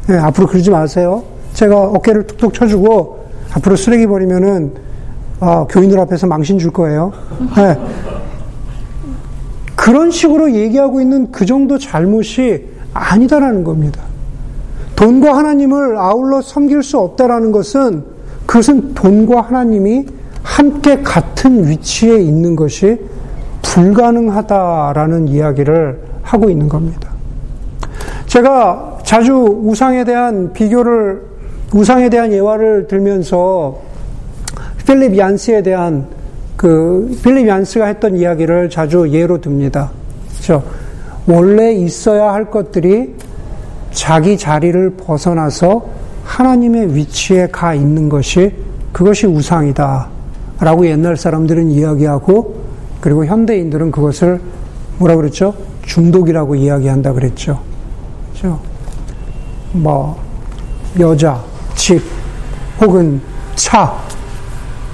네, 0.07 0.17
앞으로 0.17 0.47
그러지 0.47 0.69
마세요. 0.69 1.23
제가 1.53 1.75
어깨를 1.75 2.27
툭툭 2.27 2.53
쳐주고 2.53 3.25
앞으로 3.53 3.75
쓰레기 3.75 4.07
버리면은 4.07 4.73
아, 5.39 5.65
교인들 5.69 5.99
앞에서 5.99 6.27
망신 6.27 6.57
줄 6.57 6.71
거예요. 6.71 7.11
네. 7.55 7.77
그런 9.75 10.09
식으로 10.11 10.51
얘기하고 10.53 11.01
있는 11.01 11.31
그 11.31 11.45
정도 11.45 11.77
잘못이 11.77 12.67
아니다라는 12.93 13.63
겁니다. 13.63 14.01
돈과 14.97 15.37
하나님을 15.37 15.95
아울러 15.95 16.41
섬길 16.41 16.81
수 16.83 16.97
없다라는 16.97 17.51
것은 17.51 18.03
그것은 18.47 18.95
돈과 18.95 19.41
하나님이 19.41 20.07
함께 20.41 21.01
같은 21.03 21.67
위치에 21.67 22.17
있는 22.17 22.55
것이 22.55 22.99
불가능하다라는 23.61 25.27
이야기를 25.27 26.01
하고 26.23 26.49
있는 26.49 26.67
겁니다. 26.67 27.11
제가 28.25 28.97
자주 29.03 29.33
우상에 29.35 30.03
대한 30.03 30.51
비교를, 30.53 31.21
우상에 31.73 32.09
대한 32.09 32.31
예화를 32.31 32.87
들면서 32.87 33.79
필립 34.87 35.15
얀스에 35.15 35.61
대한 35.61 36.07
그 36.55 37.15
필립 37.23 37.47
얀스가 37.47 37.85
했던 37.85 38.17
이야기를 38.17 38.71
자주 38.71 39.07
예로 39.09 39.41
듭니다. 39.41 39.91
그렇죠? 40.31 40.63
원래 41.27 41.73
있어야 41.73 42.33
할 42.33 42.49
것들이 42.49 43.13
자기 43.91 44.37
자리를 44.37 44.91
벗어나서 44.97 45.85
하나님의 46.23 46.95
위치에 46.95 47.47
가 47.47 47.73
있는 47.73 48.09
것이 48.09 48.53
그것이 48.91 49.25
우상이다. 49.27 50.07
라고 50.59 50.85
옛날 50.87 51.15
사람들은 51.15 51.69
이야기하고 51.69 52.55
그리고 52.99 53.25
현대인들은 53.25 53.91
그것을 53.91 54.41
뭐라 54.97 55.15
그랬죠? 55.15 55.53
중독이라고 55.83 56.55
이야기한다 56.55 57.13
그랬죠. 57.13 57.59
그렇죠? 58.31 58.59
뭐 59.71 60.19
여자, 60.99 61.41
집 61.75 62.01
혹은 62.81 63.21
차. 63.55 63.93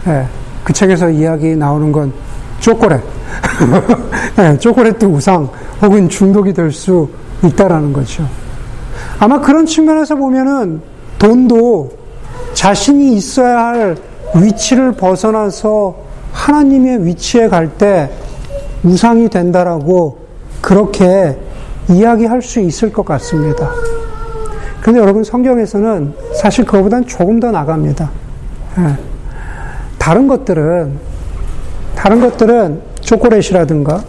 네, 0.06 0.26
그 0.64 0.74
책에서 0.74 1.10
이야기 1.10 1.56
나오는 1.56 1.92
건 1.92 2.12
초콜릿. 2.60 3.00
네, 4.36 4.58
초콜릿도 4.60 5.08
우상 5.08 5.50
혹은 5.82 6.10
중독이 6.10 6.54
될 6.54 6.72
수 6.72 7.10
있다라는 7.44 7.92
거죠. 7.94 8.28
아마 9.24 9.40
그런 9.40 9.66
측면에서 9.66 10.18
보면은 10.18 10.82
돈도 11.18 11.92
자신이 12.54 13.14
있어야 13.16 13.68
할 13.68 13.96
위치를 14.36 14.92
벗어나서 14.92 15.96
하나님의 16.34 17.06
위치에 17.06 17.48
갈 17.48 17.70
때 17.78 18.12
우상이 18.84 19.30
된다라고 19.30 20.18
그렇게 20.60 21.38
이야기할 21.90 22.42
수 22.42 22.60
있을 22.60 22.92
것 22.92 23.06
같습니다. 23.06 23.72
그런데 24.82 25.00
여러분 25.00 25.24
성경에서는 25.24 26.14
사실 26.36 26.66
그거보다는 26.66 27.08
조금 27.08 27.40
더 27.40 27.50
나갑니다. 27.50 28.12
예. 28.80 28.98
다른 29.98 30.28
것들은 30.28 31.00
다른 31.96 32.20
것들은 32.20 32.82
초콜릿이라든가 33.00 34.04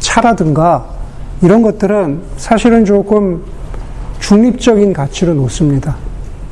차라든가 0.00 0.84
이런 1.40 1.62
것들은 1.62 2.20
사실은 2.36 2.84
조금 2.84 3.42
중립적인 4.22 4.92
가치로 4.92 5.34
놓습니다. 5.34 5.96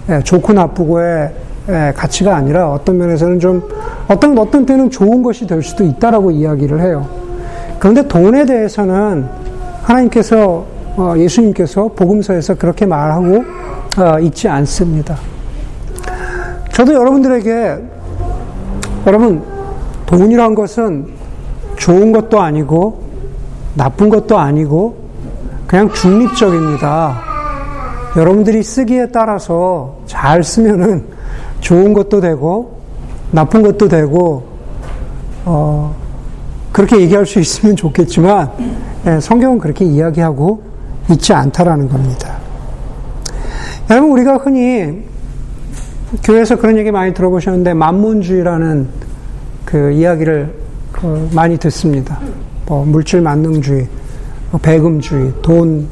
예, 0.08 0.20
좋고 0.22 0.52
나쁘고의 0.52 1.30
예, 1.68 1.92
가치가 1.96 2.34
아니라 2.34 2.72
어떤 2.72 2.98
면에서는 2.98 3.38
좀 3.38 3.62
어떤 4.08 4.36
어떤 4.36 4.66
때는 4.66 4.90
좋은 4.90 5.22
것이 5.22 5.46
될 5.46 5.62
수도 5.62 5.84
있다라고 5.84 6.32
이야기를 6.32 6.80
해요. 6.80 7.08
그런데 7.78 8.06
돈에 8.06 8.44
대해서는 8.44 9.26
하나님께서 9.82 10.66
어, 10.96 11.14
예수님께서 11.16 11.88
복음서에서 11.94 12.56
그렇게 12.56 12.84
말하고 12.86 13.44
어, 13.98 14.18
있지 14.20 14.48
않습니다. 14.48 15.16
저도 16.72 16.92
여러분들에게 16.92 17.78
여러분 19.06 19.42
돈이란 20.06 20.56
것은 20.56 21.06
좋은 21.76 22.10
것도 22.10 22.40
아니고 22.40 23.00
나쁜 23.74 24.08
것도 24.08 24.36
아니고 24.36 24.96
그냥 25.68 25.88
중립적입니다. 25.92 27.29
여러분들이 28.16 28.62
쓰기에 28.62 29.08
따라서 29.08 29.98
잘 30.06 30.42
쓰면은 30.42 31.04
좋은 31.60 31.92
것도 31.92 32.20
되고 32.20 32.80
나쁜 33.30 33.62
것도 33.62 33.88
되고 33.88 34.42
어, 35.44 35.94
그렇게 36.72 37.00
얘기할 37.00 37.26
수 37.26 37.38
있으면 37.38 37.76
좋겠지만 37.76 38.50
예, 39.06 39.20
성경은 39.20 39.58
그렇게 39.58 39.84
이야기하고 39.84 40.62
있지 41.10 41.32
않다라는 41.32 41.88
겁니다. 41.88 42.36
여러분 43.90 44.10
우리가 44.12 44.36
흔히 44.36 45.04
교회에서 46.24 46.56
그런 46.56 46.76
얘기 46.76 46.90
많이 46.90 47.14
들어보셨는데 47.14 47.74
만문주의라는 47.74 48.88
그 49.64 49.92
이야기를 49.92 50.54
그 50.92 51.28
많이 51.32 51.56
듣습니다. 51.56 52.18
뭐 52.66 52.84
물질 52.84 53.20
만능주의, 53.20 53.88
뭐 54.50 54.60
배금주의, 54.60 55.32
돈, 55.42 55.88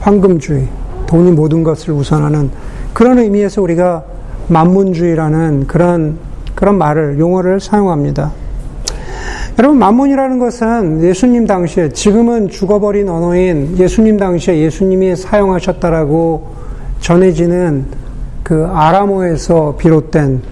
황금주의, 0.00 0.68
돈이 1.06 1.32
모든 1.32 1.62
것을 1.62 1.92
우선하는 1.92 2.50
그런 2.92 3.18
의미에서 3.18 3.62
우리가 3.62 4.04
만문주의라는 4.48 5.66
그런 5.66 6.18
그런 6.54 6.78
말을 6.78 7.18
용어를 7.18 7.60
사용합니다. 7.60 8.32
여러분 9.58 9.78
만문이라는 9.78 10.38
것은 10.38 11.02
예수님 11.02 11.46
당시에 11.46 11.88
지금은 11.90 12.48
죽어버린 12.48 13.08
언어인 13.08 13.76
예수님 13.78 14.18
당시에 14.18 14.58
예수님이 14.58 15.16
사용하셨다라고 15.16 16.46
전해지는 17.00 17.86
그 18.42 18.66
아람어에서 18.66 19.76
비롯된 19.76 20.42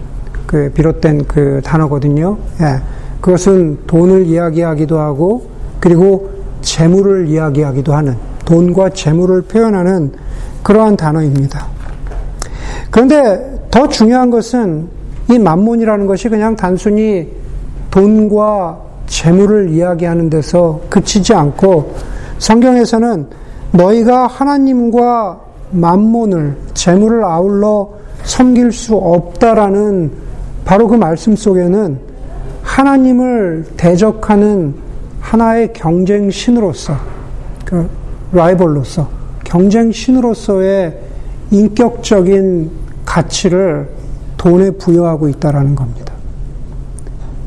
그 0.47 0.71
비롯된 0.73 1.25
그 1.27 1.61
단어거든요. 1.63 2.37
예. 2.61 2.81
그것은 3.21 3.79
돈을 3.87 4.25
이야기하기도 4.25 4.99
하고 4.99 5.47
그리고 5.79 6.29
재물을 6.61 7.27
이야기하기도 7.27 7.93
하는 7.93 8.15
돈과 8.45 8.89
재물을 8.89 9.41
표현하는 9.41 10.11
그러한 10.63 10.97
단어입니다. 10.97 11.67
그런데 12.89 13.59
더 13.69 13.87
중요한 13.87 14.29
것은 14.29 14.87
이 15.29 15.39
만몬이라는 15.39 16.05
것이 16.05 16.29
그냥 16.29 16.55
단순히 16.55 17.27
돈과 17.91 18.79
재물을 19.07 19.69
이야기하는 19.69 20.29
데서 20.29 20.81
그치지 20.89 21.33
않고 21.33 21.95
성경에서는 22.37 23.27
너희가 23.71 24.27
하나님과 24.27 25.39
만몬을 25.71 26.55
재물을 26.73 27.23
아울러 27.23 27.89
섬길 28.23 28.71
수 28.71 28.95
없다라는 28.95 30.11
바로 30.63 30.87
그 30.87 30.95
말씀 30.95 31.35
속에는 31.35 31.99
하나님을 32.63 33.65
대적하는 33.77 34.75
하나의 35.19 35.73
경쟁신으로서 35.73 36.95
그 37.63 37.87
라이벌로서 38.35 39.07
경쟁신으로서의 39.45 40.97
인격적인 41.51 42.69
가치를 43.05 43.89
돈에 44.37 44.71
부여하고 44.71 45.29
있다라는 45.29 45.75
겁니다. 45.75 46.13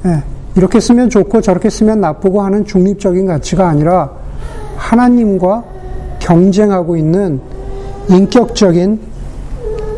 예, 0.06 0.22
이렇게 0.56 0.80
쓰면 0.80 1.10
좋고 1.10 1.40
저렇게 1.40 1.68
쓰면 1.68 2.00
나쁘고 2.00 2.42
하는 2.42 2.64
중립적인 2.64 3.26
가치가 3.26 3.68
아니라 3.68 4.10
하나님과 4.76 5.64
경쟁하고 6.20 6.96
있는 6.96 7.40
인격적인 8.08 9.00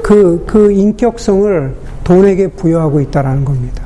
그, 0.03 0.45
그 0.47 0.73
인격성을 0.73 1.75
돈에게 2.03 2.49
부여하고 2.49 3.01
있다라는 3.01 3.45
겁니다. 3.45 3.85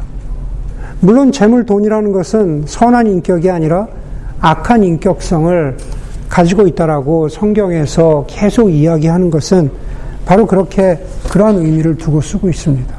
물론 1.01 1.33
재물 1.33 1.67
돈이라는 1.67 2.13
것은 2.13 2.65
선한 2.67 3.07
인격이 3.09 3.51
아니라 3.51 3.87
악한 4.41 4.85
인격성을 4.85 5.77
가지고 6.35 6.67
있다라고 6.67 7.29
성경에서 7.29 8.25
계속 8.27 8.69
이야기하는 8.69 9.31
것은 9.31 9.71
바로 10.27 10.45
그렇게 10.45 10.99
그러한 11.31 11.59
의미를 11.59 11.95
두고 11.95 12.21
쓰고 12.21 12.49
있습니다. 12.49 12.93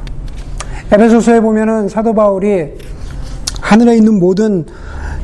에베소서에 0.90 1.40
보면은 1.40 1.86
사도 1.86 2.14
바울이 2.14 2.72
하늘에 3.60 3.96
있는 3.96 4.18
모든 4.18 4.64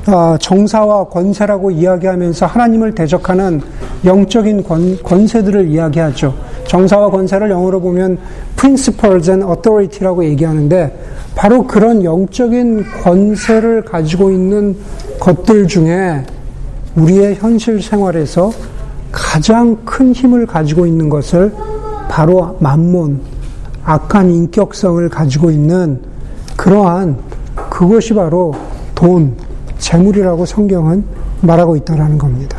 어, 0.06 0.36
정사와 0.38 1.04
권세라고 1.04 1.70
이야기하면서 1.70 2.44
하나님을 2.44 2.94
대적하는 2.94 3.62
영적인 4.04 4.62
권, 4.62 5.26
세들을 5.26 5.68
이야기하죠. 5.68 6.34
정사와 6.66 7.08
권세를 7.08 7.48
영어로 7.48 7.80
보면 7.80 8.18
principles 8.56 9.30
and 9.30 9.46
authority라고 9.46 10.22
얘기하는데 10.26 10.98
바로 11.34 11.66
그런 11.66 12.04
영적인 12.04 12.84
권세를 13.02 13.84
가지고 13.84 14.30
있는 14.30 14.76
것들 15.18 15.66
중에 15.66 16.26
우리의 16.96 17.36
현실 17.36 17.82
생활에서 17.82 18.52
가장 19.10 19.76
큰 19.84 20.12
힘을 20.12 20.46
가지고 20.46 20.86
있는 20.86 21.08
것을 21.08 21.52
바로 22.08 22.56
만몬, 22.60 23.20
악한 23.84 24.30
인격성을 24.30 25.08
가지고 25.08 25.50
있는 25.50 26.00
그러한 26.56 27.16
그것이 27.54 28.14
바로 28.14 28.54
돈, 28.94 29.34
재물이라고 29.78 30.46
성경은 30.46 31.04
말하고 31.40 31.76
있다는 31.76 32.18
겁니다. 32.18 32.58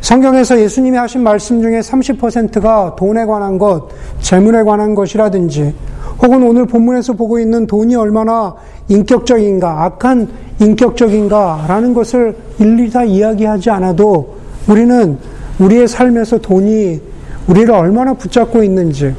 성경에서 0.00 0.60
예수님이 0.60 0.96
하신 0.98 1.22
말씀 1.22 1.62
중에 1.62 1.80
30%가 1.80 2.96
돈에 2.96 3.24
관한 3.24 3.58
것, 3.58 3.88
재물에 4.20 4.62
관한 4.62 4.94
것이라든지, 4.94 5.74
혹은 6.22 6.42
오늘 6.42 6.66
본문에서 6.66 7.14
보고 7.14 7.38
있는 7.38 7.66
돈이 7.66 7.94
얼마나 7.94 8.54
인격적인가, 8.88 9.84
악한 9.84 10.28
인격적인가라는 10.60 11.94
것을 11.94 12.36
일일이 12.58 12.90
다 12.90 13.04
이야기하지 13.04 13.70
않아도 13.70 14.36
우리는 14.68 15.18
우리의 15.58 15.88
삶에서 15.88 16.38
돈이 16.38 17.00
우리를 17.46 17.70
얼마나 17.72 18.14
붙잡고 18.14 18.62
있는지, 18.62 19.14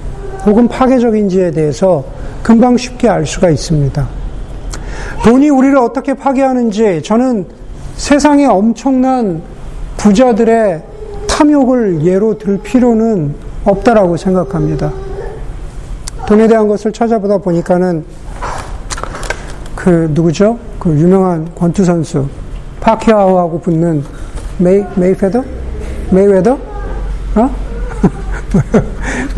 혹은 0.46 0.68
파괴적인지에 0.68 1.52
대해서 1.52 2.04
금방 2.44 2.78
쉽게 2.78 3.10
알 3.10 3.26
수가 3.26 3.50
있습니다. 3.50 4.08
돈이 5.24 5.50
우리를 5.50 5.76
어떻게 5.78 6.14
파괴하는지 6.14 7.02
저는 7.04 7.46
세상의 7.96 8.46
엄청난 8.46 9.42
부자들의 9.98 10.84
탐욕을 11.28 12.06
예로 12.06 12.38
들 12.38 12.60
필요는 12.60 13.34
없다라고 13.66 14.18
생각합니다. 14.18 14.94
돈에 16.28 16.48
대한 16.48 16.68
것을 16.68 16.92
찾아보다 16.92 17.38
보니까는 17.38 18.06
그 19.86 20.10
누구죠? 20.16 20.58
그 20.80 20.90
유명한 20.98 21.48
권투 21.54 21.86
선수 21.86 22.28
파키아오하고 22.82 23.60
붙는 23.60 24.04
메이 24.58 24.84
메이페더? 24.96 25.44
메이웨더? 26.10 26.54
어? 27.36 27.56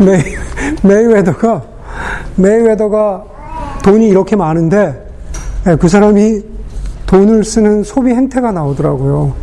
메이 0.02 0.22
메이웨더가 0.82 1.62
메이웨더가 2.36 3.24
돈이 3.84 4.08
이렇게 4.08 4.36
많은데 4.36 5.06
예, 5.66 5.76
그 5.76 5.86
사람이 5.86 6.40
돈을 7.04 7.44
쓰는 7.44 7.82
소비 7.82 8.12
행태가 8.12 8.50
나오더라고요. 8.50 9.34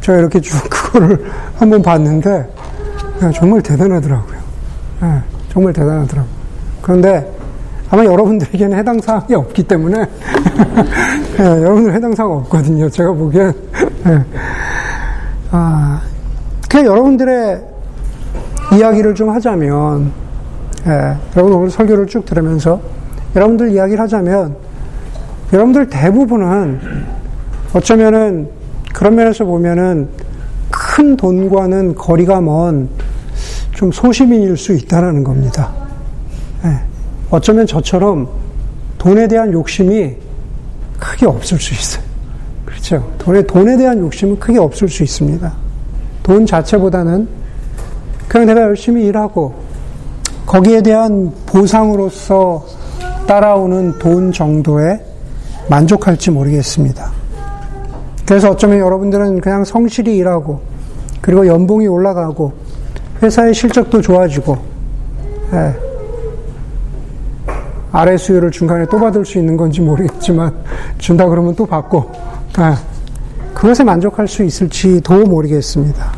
제가 0.00 0.18
이렇게 0.18 0.40
쭉 0.40 0.56
그거를 0.70 1.26
한번 1.56 1.82
봤는데 1.82 2.48
예, 3.22 3.30
정말 3.32 3.60
대단하더라고요. 3.60 4.38
예, 5.02 5.22
정말 5.52 5.74
대단하더라고요. 5.74 6.32
그런데 6.80 7.37
아마 7.90 8.04
여러분들에게는 8.04 8.76
해당 8.78 9.00
사항이 9.00 9.34
없기 9.34 9.62
때문에 9.62 10.06
여러분들 11.38 11.94
해당 11.94 12.14
사항 12.14 12.32
없거든요. 12.32 12.88
제가 12.90 13.12
보기엔 13.12 13.52
아, 15.50 16.02
그냥 16.68 16.86
여러분들의 16.86 17.64
이야기를 18.74 19.14
좀 19.14 19.30
하자면 19.30 20.12
여러분 21.36 21.52
오늘 21.54 21.70
설교를 21.70 22.06
쭉 22.06 22.24
들으면서 22.26 22.80
여러분들 23.34 23.70
이야기를 23.72 24.00
하자면 24.02 24.56
여러분들 25.52 25.88
대부분은 25.88 26.80
어쩌면은 27.72 28.50
그런 28.92 29.14
면에서 29.14 29.44
보면은 29.44 30.08
큰 30.70 31.16
돈과는 31.16 31.94
거리가 31.94 32.40
먼 32.40 32.88
좀 33.78 33.92
소시민일 33.92 34.56
수 34.56 34.72
있다라는 34.72 35.22
겁니다. 35.22 35.70
네. 36.64 36.80
어쩌면 37.30 37.66
저처럼 37.66 38.28
돈에 38.96 39.28
대한 39.28 39.52
욕심이 39.52 40.16
크게 40.98 41.26
없을 41.26 41.58
수 41.58 41.74
있어요. 41.74 42.04
그렇죠? 42.64 43.12
돈에, 43.18 43.42
돈에 43.42 43.76
대한 43.76 43.98
욕심은 43.98 44.38
크게 44.38 44.58
없을 44.58 44.88
수 44.88 45.02
있습니다. 45.02 45.52
돈 46.22 46.46
자체보다는 46.46 47.28
그냥 48.26 48.46
내가 48.46 48.62
열심히 48.62 49.04
일하고 49.06 49.54
거기에 50.46 50.82
대한 50.82 51.32
보상으로서 51.46 52.64
따라오는 53.26 53.98
돈 53.98 54.32
정도의 54.32 55.00
만족할지 55.68 56.30
모르겠습니다. 56.30 57.12
그래서 58.26 58.50
어쩌면 58.50 58.78
여러분들은 58.78 59.40
그냥 59.40 59.64
성실히 59.64 60.16
일하고 60.16 60.60
그리고 61.20 61.46
연봉이 61.46 61.86
올라가고 61.86 62.52
회사의 63.22 63.54
실적도 63.54 64.00
좋아지고 64.00 64.56
예. 65.52 65.87
아래 67.92 68.16
수요를 68.16 68.50
중간에 68.50 68.86
또 68.86 68.98
받을 68.98 69.24
수 69.24 69.38
있는 69.38 69.56
건지 69.56 69.80
모르겠지만 69.80 70.52
준다 70.98 71.26
그러면 71.26 71.54
또 71.54 71.64
받고 71.64 72.10
예. 72.58 72.74
그것에 73.54 73.82
만족할 73.82 74.28
수 74.28 74.44
있을지도 74.44 75.24
모르겠습니다. 75.26 76.12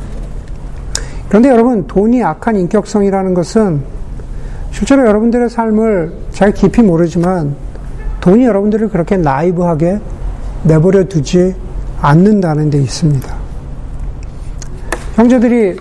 그런데 1.29 1.49
여러분 1.49 1.87
돈이 1.87 2.23
악한 2.23 2.57
인격성이라는 2.57 3.35
것은 3.35 3.83
실제로 4.73 5.07
여러분들의 5.07 5.49
삶을 5.49 6.13
잘 6.33 6.53
깊이 6.53 6.83
모르지만 6.83 7.55
돈이 8.21 8.45
여러분들을 8.45 8.89
그렇게 8.89 9.17
나이브하게 9.17 10.01
내버려 10.65 11.05
두지 11.05 11.55
않는다는 12.01 12.71
데 12.71 12.79
있습니다. 12.79 13.35
형제들이 15.15 15.79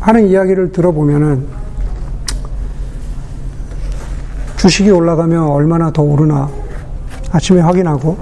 하는 0.00 0.26
이야기를 0.26 0.72
들어보면은 0.72 1.57
주식이 4.58 4.90
올라가면 4.90 5.44
얼마나 5.44 5.90
더 5.92 6.02
오르나 6.02 6.48
아침에 7.30 7.60
확인하고 7.60 8.16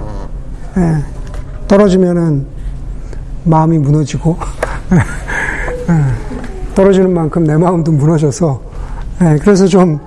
예, 0.77 1.03
떨어지면은 1.67 2.45
마음이 3.43 3.79
무너지고 3.79 4.37
예, 5.89 6.73
떨어지는 6.75 7.11
만큼 7.11 7.43
내 7.43 7.57
마음도 7.57 7.91
무너져서 7.91 8.61
예, 9.21 9.37
그래서 9.41 9.65
좀 9.65 9.99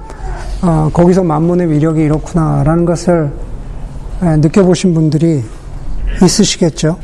어, 0.63 0.89
거기서 0.93 1.25
맘몬의 1.25 1.69
위력이 1.71 2.03
이렇구나라는 2.03 2.85
것을 2.85 3.33
느껴보신 4.21 4.93
분들이 4.93 5.43
있으시겠죠. 6.23 6.99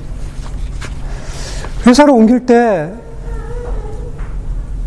회사를 1.86 2.12
옮길 2.12 2.44
때, 2.44 2.92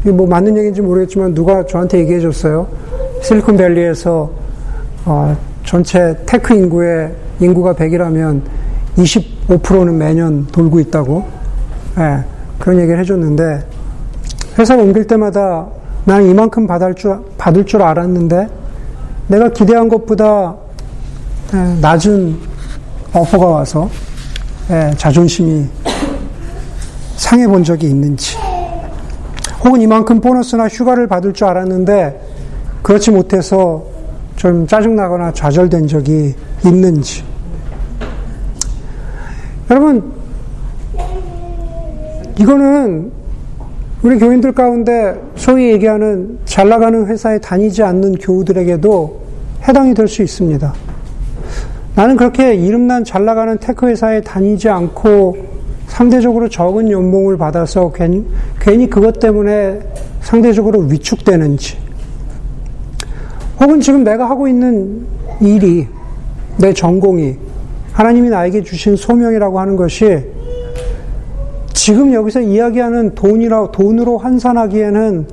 뭐 0.03 0.27
맞는 0.27 0.55
얘기인지 0.57 0.81
모르겠지만 0.81 1.33
누가 1.33 1.65
저한테 1.65 1.99
얘기해 1.99 2.19
줬어요. 2.19 2.67
실리콘밸리에서 3.21 4.29
어, 5.05 5.37
전체 5.65 6.15
tech 6.25 6.53
인구의 6.53 7.13
인구가 7.39 7.73
100이라면 7.73 8.41
25%는 8.97 9.97
매년 9.97 10.47
돌고 10.47 10.79
있다고. 10.79 11.25
네, 11.97 12.23
그런 12.57 12.79
얘기를 12.79 12.99
해줬는데 12.99 13.63
회사를 14.57 14.83
옮길 14.83 15.07
때마다 15.07 15.67
나는 16.05 16.29
이만큼 16.29 16.67
받을 16.67 16.93
줄, 16.93 17.19
받을 17.37 17.65
줄 17.65 17.81
알았는데 17.81 18.47
내가 19.27 19.49
기대한 19.49 19.87
것보다 19.87 20.55
낮은 21.81 22.37
어퍼가 23.13 23.45
와서 23.45 23.89
자존심이 24.97 25.67
상해 27.15 27.47
본 27.47 27.63
적이 27.63 27.89
있는지 27.89 28.37
혹은 29.63 29.81
이만큼 29.81 30.21
보너스나 30.21 30.67
휴가를 30.67 31.07
받을 31.07 31.33
줄 31.33 31.47
알았는데 31.47 32.28
그렇지 32.89 33.11
못해서 33.11 33.85
좀 34.35 34.65
짜증나거나 34.65 35.31
좌절된 35.31 35.85
적이 35.85 36.33
있는지 36.65 37.23
여러분 39.69 40.11
이거는 42.39 43.11
우리 44.01 44.17
교인들 44.17 44.53
가운데 44.53 45.21
소위 45.35 45.69
얘기하는 45.69 46.39
잘 46.45 46.67
나가는 46.67 47.05
회사에 47.05 47.37
다니지 47.37 47.83
않는 47.83 48.15
교우들에게도 48.15 49.21
해당이 49.67 49.93
될 49.93 50.07
수 50.07 50.23
있습니다. 50.23 50.73
나는 51.93 52.17
그렇게 52.17 52.55
이름난 52.55 53.03
잘 53.03 53.23
나가는 53.23 53.55
tech 53.59 53.85
회사에 53.87 54.21
다니지 54.21 54.67
않고 54.67 55.37
상대적으로 55.85 56.49
적은 56.49 56.89
연봉을 56.89 57.37
받아서 57.37 57.91
괜히, 57.91 58.25
괜히 58.59 58.89
그것 58.89 59.19
때문에 59.19 59.79
상대적으로 60.21 60.79
위축되는지, 60.79 61.88
혹은 63.59 63.81
지금 63.81 64.03
내가 64.03 64.29
하고 64.29 64.47
있는 64.47 65.05
일이, 65.41 65.87
내 66.57 66.73
전공이, 66.73 67.35
하나님이 67.91 68.29
나에게 68.29 68.63
주신 68.63 68.95
소명이라고 68.95 69.59
하는 69.59 69.75
것이 69.75 70.23
지금 71.73 72.13
여기서 72.13 72.41
이야기하는 72.41 73.15
돈이라, 73.15 73.71
돈으로 73.71 74.17
환산하기에는 74.17 75.27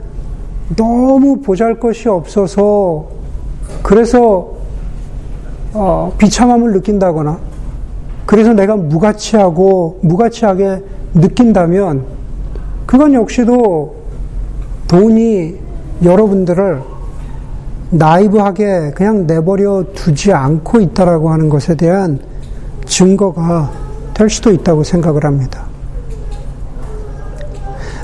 너무 0.77 1.41
보잘 1.41 1.79
것이 1.79 2.09
없어서 2.09 3.07
그래서 3.83 4.53
어, 5.73 6.13
비참함을 6.19 6.73
느낀다거나 6.73 7.39
그래서 8.25 8.53
내가 8.53 8.77
무가치하고 8.77 10.01
무가치하게 10.03 10.83
느낀다면 11.15 12.05
그건 12.87 13.15
역시도 13.15 13.95
돈이 14.89 15.57
여러분들을 16.03 16.96
나이브하게 17.91 18.93
그냥 18.95 19.27
내버려 19.27 19.85
두지 19.95 20.33
않고 20.33 20.81
있다라고 20.81 21.31
하는 21.31 21.49
것에 21.49 21.75
대한 21.75 22.19
증거가 22.85 23.71
될 24.15 24.29
수도 24.29 24.51
있다고 24.51 24.83
생각을 24.83 25.25
합니다. 25.25 25.65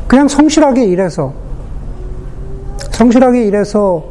그냥 0.07 0.29
성실하게 0.29 0.85
일해서 0.85 1.33
성실하게 2.91 3.45
일해서 3.47 4.05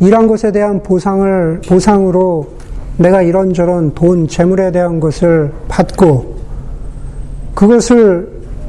일한 0.00 0.26
것에 0.26 0.52
대한 0.52 0.82
보상을 0.82 1.60
보상으로 1.68 2.46
내가 2.96 3.22
이런저런 3.22 3.94
돈, 3.94 4.28
재물에 4.28 4.70
대한 4.70 5.00
것을 5.00 5.52
받고 5.68 6.34
그것을 7.54 8.28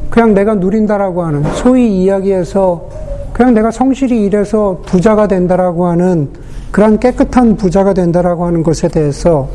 그냥 0.09 0.33
내가 0.33 0.55
누린다라고 0.55 1.23
하는 1.23 1.43
소위 1.53 2.03
이야기에서 2.03 2.89
그냥 3.35 3.53
내가 3.53 3.69
성실히 3.69 4.23
일해서 4.23 4.81
부자가 4.85 5.27
된다라고 5.27 5.87
하는 5.87 6.29
그러한 6.71 6.99
깨끗한 7.01 7.57
부자가 7.57 7.93
된다라고 7.93 8.45
하는 8.45 8.63
것에 8.63 8.87
대해서 8.87 9.49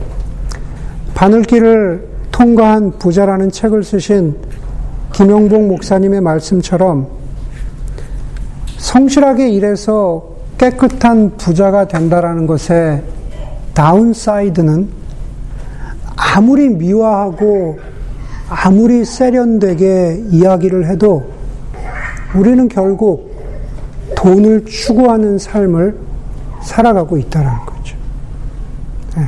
바늘귀를 1.15 2.07
통과한 2.31 2.99
부자라는 2.99 3.51
책을 3.51 3.83
쓰신 3.83 4.37
김영봉 5.15 5.63
목사님의 5.67 6.21
말씀처럼 6.21 7.07
성실하게 8.77 9.49
일해서 9.49 10.25
깨끗한 10.59 11.39
부자가 11.39 11.89
된다라는 11.89 12.47
것에 12.47 13.03
downside는 13.73 14.91
아무리 16.17 16.69
미화하고 16.69 17.79
아무리 18.51 19.07
세련되게 19.07 20.25
이야기를 20.29 20.87
해도 20.87 21.25
우리는 22.35 22.69
결국 22.69 23.30
돈을 24.21 24.67
추구하는 24.67 25.39
삶을 25.39 25.97
살아가고 26.63 27.17
있다는 27.17 27.51
거죠. 27.65 27.97
네. 29.17 29.27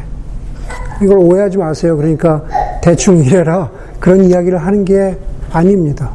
이걸 1.03 1.17
오해하지 1.17 1.57
마세요. 1.57 1.97
그러니까 1.97 2.43
대충 2.83 3.25
이래라 3.25 3.71
그런 3.99 4.23
이야기를 4.25 4.59
하는 4.59 4.85
게 4.85 5.17
아닙니다. 5.51 6.11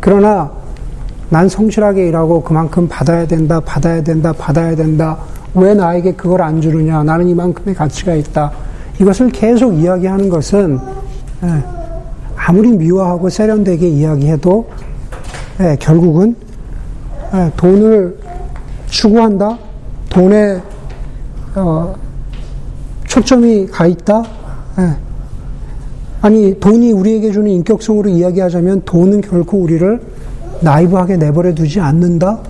그러나 0.00 0.50
난 1.30 1.48
성실하게 1.48 2.08
일하고 2.08 2.42
그만큼 2.42 2.86
받아야 2.88 3.26
된다, 3.26 3.58
받아야 3.60 4.02
된다, 4.02 4.34
받아야 4.36 4.76
된다. 4.76 5.16
왜 5.54 5.72
나에게 5.72 6.12
그걸 6.12 6.42
안 6.42 6.60
주느냐? 6.60 7.02
나는 7.02 7.26
이만큼의 7.28 7.74
가치가 7.74 8.14
있다. 8.14 8.52
이것을 9.00 9.30
계속 9.30 9.72
이야기하는 9.72 10.28
것은 10.28 10.78
예, 11.44 11.48
아무리 12.36 12.76
미화하고 12.76 13.30
세련되게 13.30 13.88
이야기해도 13.88 14.68
예, 15.60 15.76
결국은 15.80 16.36
예, 16.42 16.47
돈을 17.56 18.18
추구한다, 18.86 19.58
돈에 20.08 20.62
어, 21.54 21.94
초점이 23.06 23.66
가 23.66 23.86
있다. 23.86 24.22
아니 26.20 26.58
돈이 26.58 26.92
우리에게 26.92 27.30
주는 27.30 27.50
인격성으로 27.50 28.08
이야기하자면 28.10 28.82
돈은 28.84 29.20
결코 29.20 29.58
우리를 29.58 30.00
나이브하게 30.60 31.16
내버려 31.16 31.54
두지 31.54 31.80
않는다. 31.80 32.40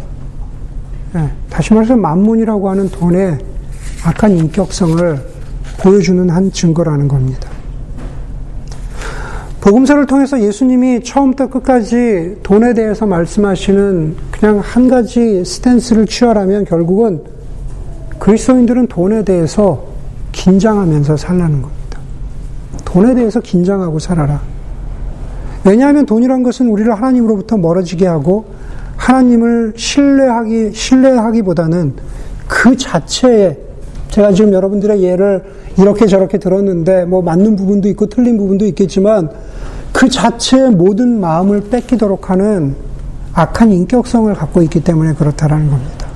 네, 1.12 1.30
다시 1.50 1.74
말해서 1.74 1.96
만문이라고 1.96 2.70
하는 2.70 2.88
돈의 2.88 3.38
악한 4.04 4.36
인격성을 4.38 5.20
보여주는 5.80 6.30
한 6.30 6.50
증거라는 6.50 7.08
겁니다. 7.08 7.47
복음서를 9.68 10.06
통해서 10.06 10.40
예수님이 10.40 11.02
처음부터 11.02 11.48
끝까지 11.48 12.36
돈에 12.42 12.72
대해서 12.72 13.04
말씀하시는 13.04 14.16
그냥 14.30 14.60
한 14.60 14.88
가지 14.88 15.44
스탠스를 15.44 16.06
취하라면 16.06 16.64
결국은 16.64 17.20
그리스도인들은 18.18 18.86
돈에 18.86 19.24
대해서 19.24 19.84
긴장하면서 20.32 21.18
살라는 21.18 21.60
겁니다. 21.60 22.00
돈에 22.86 23.14
대해서 23.14 23.40
긴장하고 23.40 23.98
살아라. 23.98 24.40
왜냐하면 25.64 26.06
돈이란 26.06 26.42
것은 26.44 26.68
우리를 26.68 26.90
하나님으로부터 26.90 27.58
멀어지게 27.58 28.06
하고 28.06 28.46
하나님을 28.96 29.74
신뢰하기, 29.76 30.72
신뢰하기보다는 30.72 31.92
그 32.46 32.74
자체에 32.74 33.58
제가 34.08 34.32
지금 34.32 34.54
여러분들의 34.54 35.02
예를 35.02 35.44
이렇게 35.78 36.06
저렇게 36.06 36.38
들었는데 36.38 37.04
뭐 37.04 37.20
맞는 37.20 37.56
부분도 37.56 37.88
있고 37.88 38.06
틀린 38.06 38.38
부분도 38.38 38.64
있겠지만 38.64 39.28
그 39.98 40.08
자체의 40.08 40.70
모든 40.70 41.18
마음을 41.18 41.60
뺏기도록 41.70 42.30
하는 42.30 42.76
악한 43.32 43.72
인격성을 43.72 44.32
갖고 44.32 44.62
있기 44.62 44.84
때문에 44.84 45.14
그렇다라는 45.14 45.68
겁니다. 45.68 46.06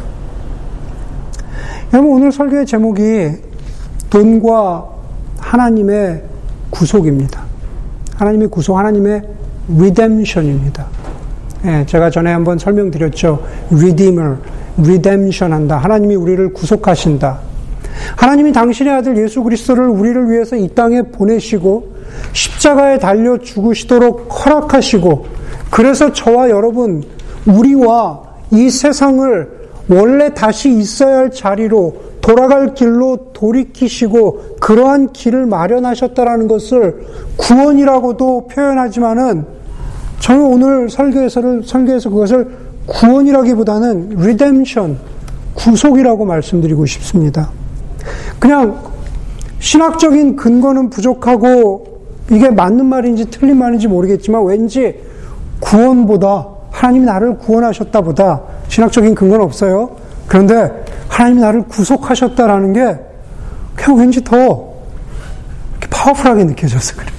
여러분 1.93 2.13
오늘 2.13 2.31
설교의 2.31 2.65
제목이 2.65 3.33
돈과 4.09 4.87
하나님의 5.37 6.23
구속입니다. 6.71 7.43
하나님의 8.15 8.49
구속, 8.51 8.79
하나님의 8.79 9.23
redemption입니다. 9.77 10.87
예, 11.65 11.85
제가 11.85 12.09
전에 12.09 12.31
한번 12.31 12.59
설명드렸죠. 12.59 13.45
redeemer, 13.73 14.37
redemption 14.79 15.53
한다. 15.53 15.79
하나님이 15.79 16.15
우리를 16.15 16.53
구속하신다. 16.53 17.41
하나님이 18.15 18.53
당신의 18.53 18.93
아들 18.95 19.17
예수 19.17 19.43
그리스도를 19.43 19.89
우리를 19.89 20.31
위해서 20.31 20.55
이 20.55 20.69
땅에 20.69 21.03
보내시고 21.03 21.93
십자가에 22.33 22.99
달려 22.99 23.39
죽으시도록 23.39 24.29
허락하시고 24.31 25.27
그래서 25.71 26.13
저와 26.13 26.51
여러분 26.51 27.03
우리와 27.47 28.23
이 28.51 28.71
세상을 28.71 29.63
원래 29.89 30.33
다시 30.33 30.71
있어야 30.71 31.19
할 31.19 31.31
자리로 31.31 32.13
돌아갈 32.21 32.75
길로 32.75 33.33
돌이키시고 33.33 34.57
그러한 34.61 35.13
길을 35.13 35.47
마련하셨다라는 35.47 36.47
것을 36.49 37.05
구원이라고도 37.37 38.47
표현하지만은 38.47 39.45
저는 40.21 40.45
오늘 40.45 40.89
설교에서를 40.89 41.65
설교에서 41.65 42.11
그것을 42.11 42.49
구원이라기보다는 42.87 44.19
redemption 44.19 44.99
구속이라고 45.55 46.25
말씀드리고 46.25 46.87
싶습니다. 46.87 47.51
그냥 48.39 48.81
신학적인 49.59 50.37
근거는 50.37 50.91
부족하고 50.91 51.92
이게 52.33 52.51
맞는 52.51 52.87
말인지 52.87 53.27
틀린 53.31 53.59
말인지 53.59 53.89
모르겠지만 53.89 54.45
왠지 54.45 55.01
구원보다 55.61 56.49
하나님이 56.71 57.05
나를 57.05 57.39
구원하셨다보다 57.39 58.41
신학적인 58.69 59.15
근거는 59.15 59.45
없어요. 59.45 59.97
그런데 60.27 60.85
하나님이 61.09 61.43
나를 61.43 61.63
구속하셨다라는 61.69 62.73
게 62.73 62.99
그냥 63.77 64.01
왠지 64.01 64.25
더 64.25 64.73
파워풀하게 65.91 66.45
느껴져서 66.45 66.95
그래요. 66.97 67.13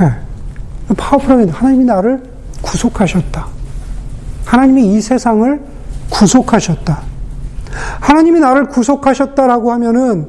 네. 0.00 0.94
파워풀하게 0.94 1.50
하나님이 1.50 1.84
나를 1.84 2.22
구속하셨다. 2.60 3.46
하나님이 4.44 4.94
이 4.94 5.00
세상을 5.00 5.60
구속하셨다. 6.10 7.00
하나님이 8.00 8.40
나를 8.40 8.66
구속하셨다라고 8.66 9.72
하면은 9.72 10.28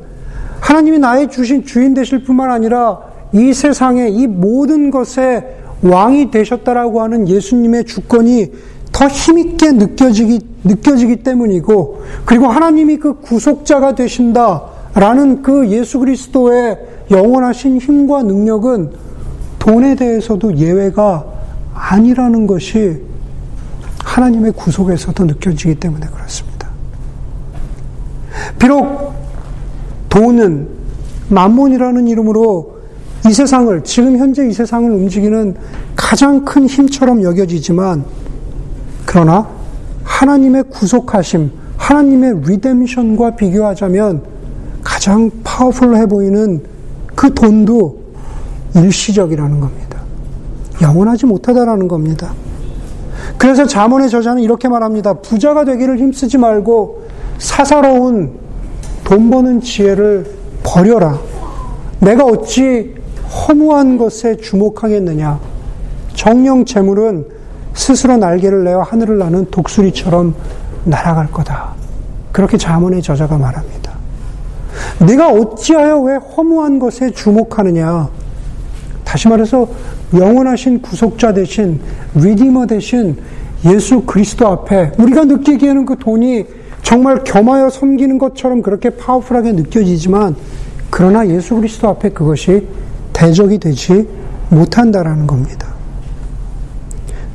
하나님이 0.61 0.99
나의 0.99 1.29
주신 1.29 1.65
주인 1.65 1.93
되실 1.93 2.23
뿐만 2.23 2.51
아니라 2.51 3.09
이 3.34 3.53
세상의 3.53 4.13
이 4.15 4.27
모든 4.27 4.91
것에 4.91 5.57
왕이 5.82 6.32
되셨다라고 6.32 7.01
하는 7.01 7.27
예수님의 7.27 7.86
주권이 7.86 8.51
더 8.91 9.07
힘있게 9.07 9.71
느껴지기, 9.71 10.39
느껴지기 10.63 11.17
때문이고, 11.17 12.01
그리고 12.25 12.47
하나님이 12.47 12.97
그 12.97 13.19
구속자가 13.21 13.95
되신다라는 13.95 15.41
그 15.41 15.69
예수 15.69 15.99
그리스도의 15.99 16.77
영원하신 17.11 17.80
힘과 17.80 18.23
능력은 18.23 18.91
돈에 19.59 19.95
대해서도 19.95 20.57
예외가 20.57 21.25
아니라는 21.73 22.47
것이 22.47 23.01
하나님의 24.03 24.53
구속에서도 24.53 25.25
느껴지기 25.25 25.75
때문에 25.75 26.07
그렇습니다. 26.07 26.69
비록 28.57 29.13
돈은 30.09 30.67
만몬이라는 31.30 32.07
이름으로 32.07 32.78
이 33.28 33.34
세상을, 33.34 33.84
지금 33.84 34.17
현재 34.17 34.47
이 34.47 34.53
세상을 34.53 34.89
움직이는 34.89 35.55
가장 35.95 36.45
큰 36.45 36.67
힘처럼 36.67 37.22
여겨지지만, 37.24 38.05
그러나 39.05 39.47
하나님의 40.03 40.63
구속하심, 40.70 41.51
하나님의 41.78 42.41
리뎀션과 42.45 43.36
비교하자면 43.36 44.24
가장 44.84 45.32
파워풀해 45.43 46.05
보이는 46.05 46.63
그 47.15 47.34
돈도 47.34 47.99
일시적이라는 48.76 49.59
겁니다. 49.59 49.99
영원하지 50.82 51.26
못하다라는 51.26 51.88
겁니다. 51.88 52.34
그래서 53.38 53.65
자문의 53.65 54.09
저자는 54.09 54.41
이렇게 54.41 54.67
말합니다. 54.67 55.13
부자가 55.15 55.65
되기를 55.65 55.97
힘쓰지 55.97 56.38
말고 56.38 57.03
사사로운 57.38 58.32
돈 59.03 59.30
버는 59.30 59.61
지혜를 59.61 60.26
버려라. 60.63 61.20
내가 61.99 62.24
어찌 62.24 62.95
허무한 63.30 63.97
것에 63.97 64.38
주목하겠느냐. 64.38 65.39
정령 66.15 66.65
재물은 66.65 67.25
스스로 67.73 68.17
날개를 68.17 68.63
내어 68.63 68.82
하늘을 68.82 69.17
나는 69.19 69.45
독수리처럼 69.51 70.36
날아갈 70.86 71.32
거다. 71.32 71.73
그렇게 72.32 72.57
자문의 72.57 73.01
저자가 73.01 73.38
말합니다. 73.38 73.93
내가 75.05 75.30
어찌하여 75.30 75.99
왜 75.99 76.15
허무한 76.15 76.80
것에 76.80 77.11
주목하느냐. 77.11 78.09
다시 79.03 79.27
말해서 79.27 79.67
영원하신 80.13 80.82
구속자 80.82 81.34
대신 81.34 81.80
리디머 82.15 82.67
대신 82.67 83.17
예수 83.65 84.01
그리스도 84.01 84.47
앞에 84.47 84.91
우리가 84.97 85.25
느끼기에는 85.25 85.86
그 85.86 85.97
돈이 85.97 86.45
정말 86.82 87.23
겸하여 87.23 87.69
섬기는 87.69 88.17
것처럼 88.17 88.61
그렇게 88.61 88.89
파워풀하게 88.89 89.53
느껴지지만 89.53 90.36
그러나 90.89 91.27
예수 91.27 91.55
그리스도 91.55 91.88
앞에 91.89 92.09
그것이 92.09 92.67
대적이 93.20 93.57
되지 93.57 94.07
못한다라는 94.49 95.28
겁니다. 95.28 95.67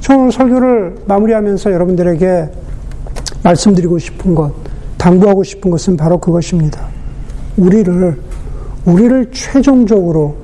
저 0.01 0.16
오늘 0.16 0.32
설교를 0.32 0.97
마무리하면서 1.07 1.72
여러분들에게 1.72 2.51
말씀드리고 3.43 3.99
싶은 3.99 4.35
것, 4.35 4.55
당부하고 4.97 5.45
싶은 5.45 5.70
것은 5.70 5.99
바로 5.99 6.16
그것입니다. 6.16 6.89
우리를, 7.59 8.18
우리를 8.87 9.30
최종적으로, 9.32 10.37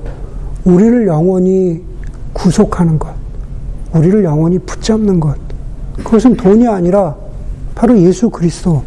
우리를 0.63 1.07
영원히 1.07 1.81
구속하는 2.33 2.99
것, 2.99 3.09
우리를 3.95 4.23
영원히 4.23 4.59
붙잡는 4.59 5.19
것, 5.19 5.35
그것은 5.97 6.37
돈이 6.37 6.67
아니라 6.67 7.15
바로 7.73 7.99
예수 7.99 8.29
그리스도, 8.29 8.83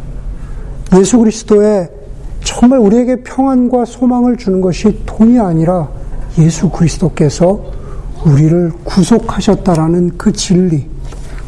예수 0.97 1.17
그리스도의 1.19 1.89
정말 2.45 2.79
우리에게 2.79 3.23
평안과 3.23 3.83
소망을 3.83 4.37
주는 4.37 4.61
것이 4.61 5.01
돈이 5.05 5.37
아니라 5.37 5.89
예수 6.37 6.69
그리스도께서 6.69 7.61
우리를 8.25 8.71
구속하셨다라는 8.83 10.17
그 10.17 10.31
진리, 10.33 10.87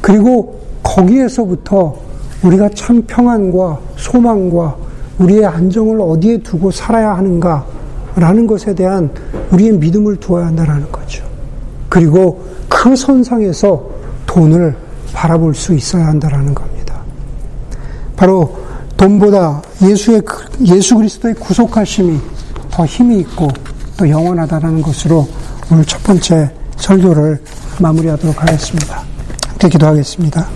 그리고 0.02 0.62
거기에서부터 0.84 1.96
우리가 2.44 2.70
참 2.76 3.04
평안과 3.06 3.80
소망과 3.98 4.76
우리의 5.20 5.46
안정을 5.46 6.00
어디에 6.00 6.38
두고 6.38 6.72
살아야 6.72 7.18
하는가라는 7.18 8.48
것에 8.48 8.76
대한 8.76 9.10
우리의 9.52 9.74
믿음을 9.74 10.18
두어야 10.18 10.46
한다라는 10.48 10.92
거죠. 10.92 11.26
그리고 11.90 12.46
그 12.70 12.96
선상에서 12.96 13.90
돈을 14.28 14.76
바라볼 15.14 15.56
수 15.56 15.74
있어야 15.74 16.06
한다라는 16.08 16.54
겁니다. 16.54 17.02
바로 18.16 18.56
돈보다 18.98 19.62
예수의 19.82 20.22
예수 20.66 20.96
그리스도의 20.96 21.34
구속하심이 21.36 22.20
더 22.72 22.86
힘이 22.86 23.20
있고 23.20 23.48
또 23.98 24.08
영원하다라는 24.08 24.82
것으로 24.82 25.28
오늘 25.72 25.84
첫 25.86 26.02
번째 26.04 26.52
설교를 26.78 27.41
마무리하도록 27.80 28.41
하겠습니다. 28.41 29.04
함께 29.50 29.70
기도하겠습니다. 29.70 30.48